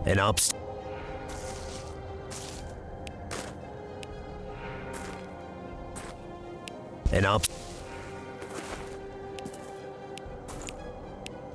An 0.05 0.19
obstacle. 0.19 0.63
An 7.13 7.25
ob. 7.25 7.43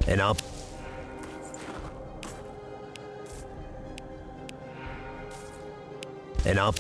An 0.07 0.21
ob. 0.21 0.58
An 6.45 6.59
ob. 6.59 6.77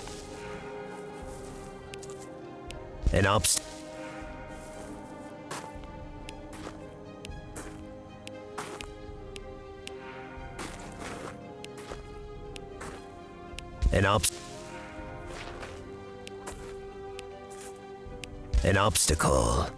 An 3.12 3.24
obst. 3.26 3.60
An 13.92 14.04
obst. 14.04 14.32
An 18.64 18.76
obstacle. 18.76 19.77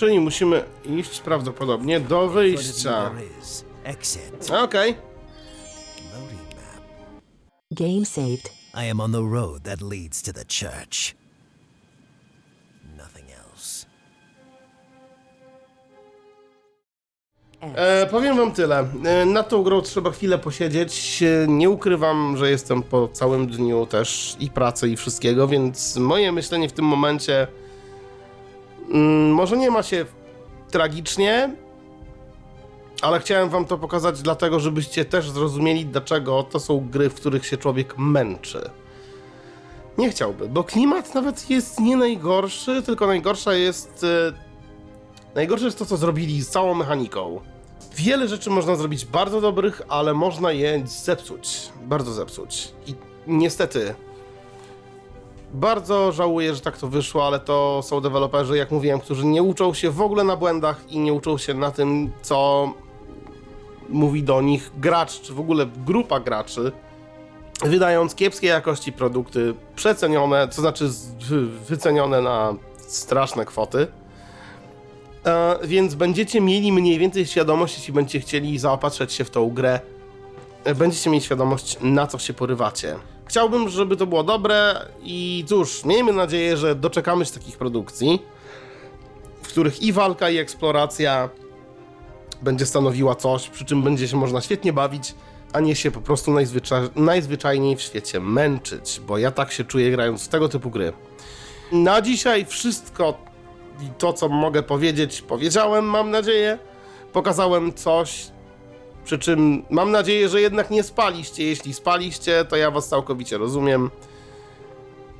Czyli 0.00 0.20
musimy 0.20 0.64
iść 0.84 1.20
prawdopodobnie 1.20 2.00
do 2.00 2.28
wyjścia. 2.28 3.10
Okej. 4.62 4.94
Game 7.70 8.04
saved. 8.04 8.52
I 8.86 8.90
am 8.90 9.00
on 9.00 9.12
the 9.12 9.30
road 9.32 9.62
that 9.62 9.80
leads 9.80 10.22
to 10.22 10.32
the 10.32 10.44
church. 10.44 11.14
Nothing 12.96 13.26
else. 13.30 13.86
E, 17.74 18.06
powiem 18.06 18.36
wam 18.36 18.52
tyle. 18.52 18.88
E, 19.04 19.24
nad 19.26 19.48
tą 19.48 19.62
grą 19.62 19.82
trzeba 19.82 20.10
chwilę 20.10 20.38
posiedzieć. 20.38 21.22
E, 21.22 21.46
Nie 21.48 21.70
ukrywam, 21.70 22.36
że 22.36 22.50
jestem 22.50 22.82
po 22.82 23.08
całym 23.08 23.46
dniu 23.46 23.86
też 23.86 24.36
i 24.40 24.50
pracy 24.50 24.88
i 24.88 24.96
wszystkiego, 24.96 25.48
więc 25.48 25.96
moje 25.96 26.32
myślenie 26.32 26.68
w 26.68 26.72
tym 26.72 26.84
momencie 26.84 27.46
może 29.32 29.56
nie 29.56 29.70
ma 29.70 29.82
się 29.82 30.04
tragicznie, 30.70 31.56
ale 33.02 33.20
chciałem 33.20 33.48
wam 33.48 33.64
to 33.64 33.78
pokazać 33.78 34.22
dlatego, 34.22 34.60
żebyście 34.60 35.04
też 35.04 35.30
zrozumieli, 35.30 35.86
dlaczego 35.86 36.42
to 36.42 36.60
są 36.60 36.88
gry, 36.90 37.10
w 37.10 37.14
których 37.14 37.46
się 37.46 37.56
człowiek 37.56 37.98
męczy. 37.98 38.70
Nie 39.98 40.10
chciałby, 40.10 40.48
bo 40.48 40.64
klimat 40.64 41.14
nawet 41.14 41.50
jest 41.50 41.80
nie 41.80 41.96
najgorszy, 41.96 42.82
tylko 42.82 43.06
najgorsza 43.06 43.54
jest 43.54 44.04
e, 44.04 44.50
Najgorsze 45.34 45.64
jest 45.64 45.78
to, 45.78 45.86
co 45.86 45.96
zrobili 45.96 46.42
z 46.42 46.48
całą 46.48 46.74
mechaniką. 46.74 47.40
Wiele 47.96 48.28
rzeczy 48.28 48.50
można 48.50 48.76
zrobić 48.76 49.04
bardzo 49.04 49.40
dobrych, 49.40 49.82
ale 49.88 50.14
można 50.14 50.52
je 50.52 50.82
zepsuć. 50.86 51.68
Bardzo 51.82 52.12
zepsuć. 52.12 52.72
I 52.86 52.94
niestety. 53.26 53.94
Bardzo 55.54 56.12
żałuję, 56.12 56.54
że 56.54 56.60
tak 56.60 56.78
to 56.78 56.88
wyszło, 56.88 57.26
ale 57.26 57.40
to 57.40 57.80
są 57.82 58.00
deweloperzy, 58.00 58.56
jak 58.56 58.70
mówiłem, 58.70 59.00
którzy 59.00 59.26
nie 59.26 59.42
uczą 59.42 59.74
się 59.74 59.90
w 59.90 60.00
ogóle 60.00 60.24
na 60.24 60.36
błędach 60.36 60.84
i 60.88 60.98
nie 60.98 61.12
uczą 61.12 61.38
się 61.38 61.54
na 61.54 61.70
tym, 61.70 62.10
co 62.22 62.68
mówi 63.88 64.22
do 64.22 64.40
nich 64.40 64.70
gracz, 64.78 65.20
czy 65.20 65.34
w 65.34 65.40
ogóle 65.40 65.66
grupa 65.86 66.20
graczy, 66.20 66.72
wydając 67.64 68.14
kiepskiej 68.14 68.50
jakości 68.50 68.92
produkty, 68.92 69.54
przecenione, 69.76 70.48
to 70.48 70.60
znaczy 70.60 70.90
wycenione 71.68 72.20
na 72.20 72.54
straszne 72.76 73.44
kwoty. 73.44 73.86
E, 75.26 75.58
więc 75.64 75.94
będziecie 75.94 76.40
mieli 76.40 76.72
mniej 76.72 76.98
więcej 76.98 77.26
świadomość, 77.26 77.76
jeśli 77.76 77.92
będziecie 77.92 78.20
chcieli 78.20 78.58
zaopatrzyć 78.58 79.12
się 79.12 79.24
w 79.24 79.30
tą 79.30 79.50
grę, 79.50 79.80
e, 80.64 80.74
będziecie 80.74 81.10
mieli 81.10 81.24
świadomość, 81.24 81.78
na 81.80 82.06
co 82.06 82.18
się 82.18 82.32
porywacie. 82.32 82.96
Chciałbym, 83.30 83.68
żeby 83.68 83.96
to 83.96 84.06
było 84.06 84.22
dobre 84.24 84.86
i 85.02 85.44
cóż, 85.48 85.84
miejmy 85.84 86.12
nadzieję, 86.12 86.56
że 86.56 86.74
doczekamy 86.74 87.24
się 87.26 87.32
takich 87.32 87.58
produkcji, 87.58 88.22
w 89.42 89.48
których 89.48 89.82
i 89.82 89.92
walka, 89.92 90.30
i 90.30 90.38
eksploracja 90.38 91.28
będzie 92.42 92.66
stanowiła 92.66 93.14
coś, 93.14 93.48
przy 93.48 93.64
czym 93.64 93.82
będzie 93.82 94.08
się 94.08 94.16
można 94.16 94.40
świetnie 94.40 94.72
bawić, 94.72 95.14
a 95.52 95.60
nie 95.60 95.76
się 95.76 95.90
po 95.90 96.00
prostu 96.00 96.32
najzwyczaj, 96.32 96.88
najzwyczajniej 96.96 97.76
w 97.76 97.82
świecie 97.82 98.20
męczyć, 98.20 99.00
bo 99.06 99.18
ja 99.18 99.30
tak 99.30 99.52
się 99.52 99.64
czuję 99.64 99.90
grając 99.90 100.24
w 100.24 100.28
tego 100.28 100.48
typu 100.48 100.70
gry. 100.70 100.92
Na 101.72 102.00
dzisiaj 102.00 102.46
wszystko 102.46 103.18
i 103.82 103.88
to, 103.98 104.12
co 104.12 104.28
mogę 104.28 104.62
powiedzieć, 104.62 105.22
powiedziałem, 105.22 105.84
mam 105.84 106.10
nadzieję. 106.10 106.58
Pokazałem 107.12 107.72
coś, 107.74 108.26
przy 109.04 109.18
czym 109.18 109.62
mam 109.70 109.90
nadzieję, 109.90 110.28
że 110.28 110.40
jednak 110.40 110.70
nie 110.70 110.82
spaliście. 110.82 111.44
Jeśli 111.44 111.74
spaliście, 111.74 112.44
to 112.44 112.56
ja 112.56 112.70
was 112.70 112.88
całkowicie 112.88 113.38
rozumiem. 113.38 113.90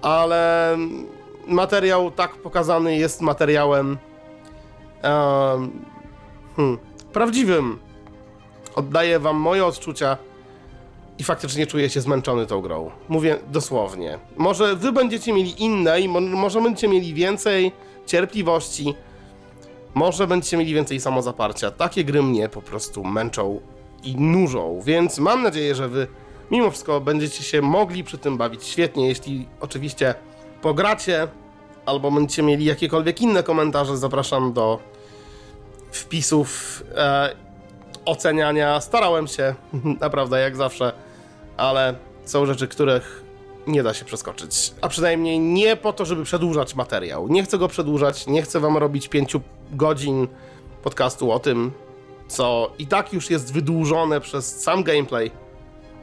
Ale 0.03 0.77
materiał 1.47 2.11
tak 2.11 2.37
pokazany 2.37 2.97
jest 2.97 3.21
materiałem 3.21 3.99
em, 5.03 5.71
hmm, 6.57 6.79
prawdziwym. 7.13 7.79
Oddaję 8.75 9.19
wam 9.19 9.37
moje 9.37 9.67
odczucia 9.67 10.17
i 11.19 11.25
faktycznie 11.25 11.67
czuję 11.67 11.91
się 11.91 12.01
zmęczony 12.01 12.47
tą 12.47 12.61
grą. 12.61 12.91
Mówię 13.09 13.39
dosłownie. 13.49 14.19
Może 14.37 14.77
wy 14.77 14.93
będziecie 14.93 15.33
mieli 15.33 15.63
inne 15.63 16.01
i 16.01 16.09
mo- 16.09 16.21
może 16.21 16.61
będziecie 16.63 16.89
mieli 16.89 17.15
więcej 17.15 17.73
cierpliwości. 18.07 18.95
Może 19.95 20.27
będziecie 20.27 20.57
mieli 20.57 20.75
więcej 20.75 21.01
samozaparcia. 21.01 21.71
Takie 21.71 22.05
gry 22.05 22.23
mnie 22.23 22.49
po 22.49 22.63
prostu 22.63 23.05
męczą 23.05 23.61
i 24.05 24.17
nużą, 24.17 24.81
więc 24.85 25.19
mam 25.19 25.43
nadzieję, 25.43 25.75
że 25.75 25.89
wy 25.89 26.07
mimo 26.51 26.71
wszystko 26.71 27.01
będziecie 27.01 27.43
się 27.43 27.63
mogli 27.63 28.05
przy 28.05 28.19
tym 28.19 28.37
bawić 28.37 28.65
świetnie, 28.65 29.09
jeśli 29.09 29.49
oczywiście 29.61 30.15
pogracie 30.63 31.29
albo 31.87 32.11
będziecie 32.11 32.43
mieli 32.43 32.65
jakiekolwiek 32.65 33.21
inne 33.21 33.43
komentarze, 33.43 33.97
zapraszam 33.97 34.53
do 34.53 34.79
wpisów 35.93 36.83
e, 36.97 37.35
oceniania. 38.05 38.81
Starałem 38.81 39.27
się, 39.27 39.55
naprawdę, 40.01 40.41
jak 40.41 40.57
zawsze, 40.57 40.93
ale 41.57 41.95
są 42.25 42.47
rzeczy, 42.47 42.69
których 42.69 43.25
nie 43.71 43.83
da 43.83 43.95
się 43.95 44.05
przeskoczyć. 44.05 44.75
A 44.81 44.89
przynajmniej 44.89 45.39
nie 45.39 45.77
po 45.77 45.93
to, 45.93 46.05
żeby 46.05 46.25
przedłużać 46.25 46.75
materiał. 46.75 47.29
Nie 47.29 47.43
chcę 47.43 47.59
go 47.59 47.69
przedłużać, 47.69 48.27
nie 48.27 48.43
chcę 48.43 48.61
wam 48.61 48.77
robić 48.77 49.09
pięciu 49.09 49.41
godzin 49.73 50.29
podcastu 50.83 51.33
o 51.33 51.39
tym, 51.39 51.73
co 52.29 52.71
i 52.79 52.87
tak 52.87 53.13
już 53.13 53.31
jest 53.31 53.53
wydłużone 53.53 54.21
przez 54.21 54.61
sam 54.61 54.83
gameplay, 54.83 55.31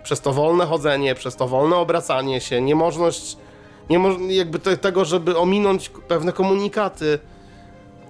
przez 0.03 0.22
to 0.22 0.34
wolne 0.34 0.65
chodzenie, 0.65 1.15
przez 1.15 1.36
to 1.36 1.47
wolne 1.47 1.76
obracanie 1.76 2.41
się, 2.41 2.61
niemożność, 2.61 3.38
niemo, 3.89 4.09
jakby 4.30 4.59
te, 4.59 4.78
tego, 4.78 5.05
żeby 5.05 5.38
ominąć 5.38 5.89
pewne 5.89 6.34
komunikaty. 6.34 7.20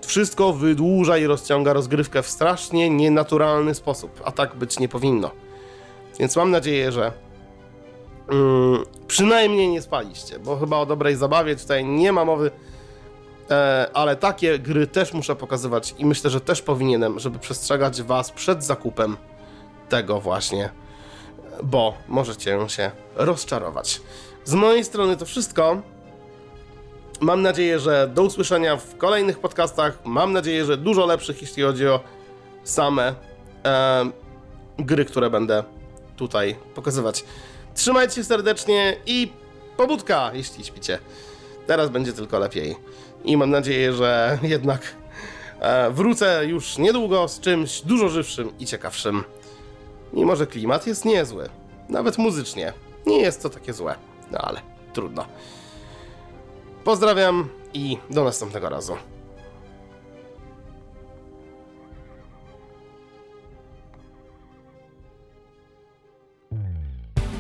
Wszystko 0.06 0.54
wydłuża 0.54 1.18
i 1.18 1.26
rozciąga 1.26 1.74
rozgrywkę 1.74 2.24
w 2.24 2.28
strasznie 2.28 2.90
nienaturalny 2.90 3.76
sposób, 3.76 4.22
a 4.26 4.32
tak 4.32 4.56
być 4.56 4.80
nie 4.80 4.90
powinno. 4.90 5.32
Więc 6.20 6.36
mam 6.36 6.52
nadzieję, 6.52 6.92
że 6.92 7.12
mm, 8.30 8.86
przynajmniej 9.08 9.68
nie 9.68 9.82
spaliście, 9.82 10.40
bo 10.40 10.58
chyba 10.58 10.78
o 10.78 10.86
dobrej 10.86 11.16
zabawie 11.16 11.56
tutaj 11.56 11.86
nie 11.86 12.12
ma 12.12 12.26
mowy, 12.26 12.52
e, 13.52 13.90
ale 13.94 14.16
takie 14.16 14.60
gry 14.60 14.88
też 14.88 15.14
muszę 15.14 15.36
pokazywać 15.36 15.96
i 15.98 16.06
myślę, 16.06 16.30
że 16.30 16.42
też 16.42 16.62
powinienem, 16.62 17.20
żeby 17.20 17.40
przestrzegać 17.40 18.02
was 18.02 18.32
przed 18.32 18.64
zakupem 18.64 19.18
tego 19.90 20.22
właśnie, 20.22 20.70
bo 21.64 21.94
możecie 22.08 22.58
się 22.68 22.92
rozczarować. 23.16 24.02
Z 24.46 24.54
mojej 24.54 24.84
strony 24.84 25.18
to 25.18 25.26
wszystko. 25.26 25.82
Mam 27.22 27.42
nadzieję, 27.42 27.80
że 27.80 28.10
do 28.14 28.24
usłyszenia 28.24 28.78
w 28.78 28.98
kolejnych 28.98 29.40
podcastach. 29.40 30.00
Mam 30.06 30.34
nadzieję, 30.34 30.66
że 30.66 30.78
dużo 30.78 31.06
lepszych, 31.06 31.42
jeśli 31.42 31.64
chodzi 31.64 31.88
o 31.88 32.00
same 32.64 33.16
e, 33.66 34.12
gry, 34.80 35.06
które 35.06 35.30
będę 35.30 35.64
tutaj 36.16 36.56
pokazywać. 36.76 37.26
Trzymajcie 37.78 38.16
się 38.16 38.24
serdecznie 38.24 38.98
i 39.06 39.32
pobudka, 39.78 40.32
jeśli 40.34 40.66
śpicie. 40.66 41.00
Teraz 41.68 41.90
będzie 41.90 42.14
tylko 42.14 42.40
lepiej. 42.40 42.76
I 43.26 43.38
mam 43.38 43.50
nadzieję, 43.50 43.94
że 43.94 44.40
jednak 44.44 44.96
e, 45.60 45.92
wrócę 45.92 46.46
już 46.46 46.78
niedługo 46.78 47.28
z 47.28 47.40
czymś 47.40 47.82
dużo 47.82 48.10
żywszym 48.10 48.58
i 48.60 48.66
ciekawszym. 48.66 49.24
Mimo, 50.14 50.36
że 50.36 50.48
klimat 50.48 50.88
jest 50.88 51.06
niezły. 51.06 51.50
Nawet 51.90 52.18
muzycznie. 52.18 52.74
Nie 53.06 53.20
jest 53.20 53.44
to 53.44 53.50
takie 53.50 53.74
złe. 53.74 53.96
No 54.32 54.38
ale 54.38 54.62
trudno. 54.94 55.26
Pozdrawiam 56.84 57.50
i 57.74 57.98
do 58.10 58.24
następnego 58.24 58.70
razu. 58.70 58.98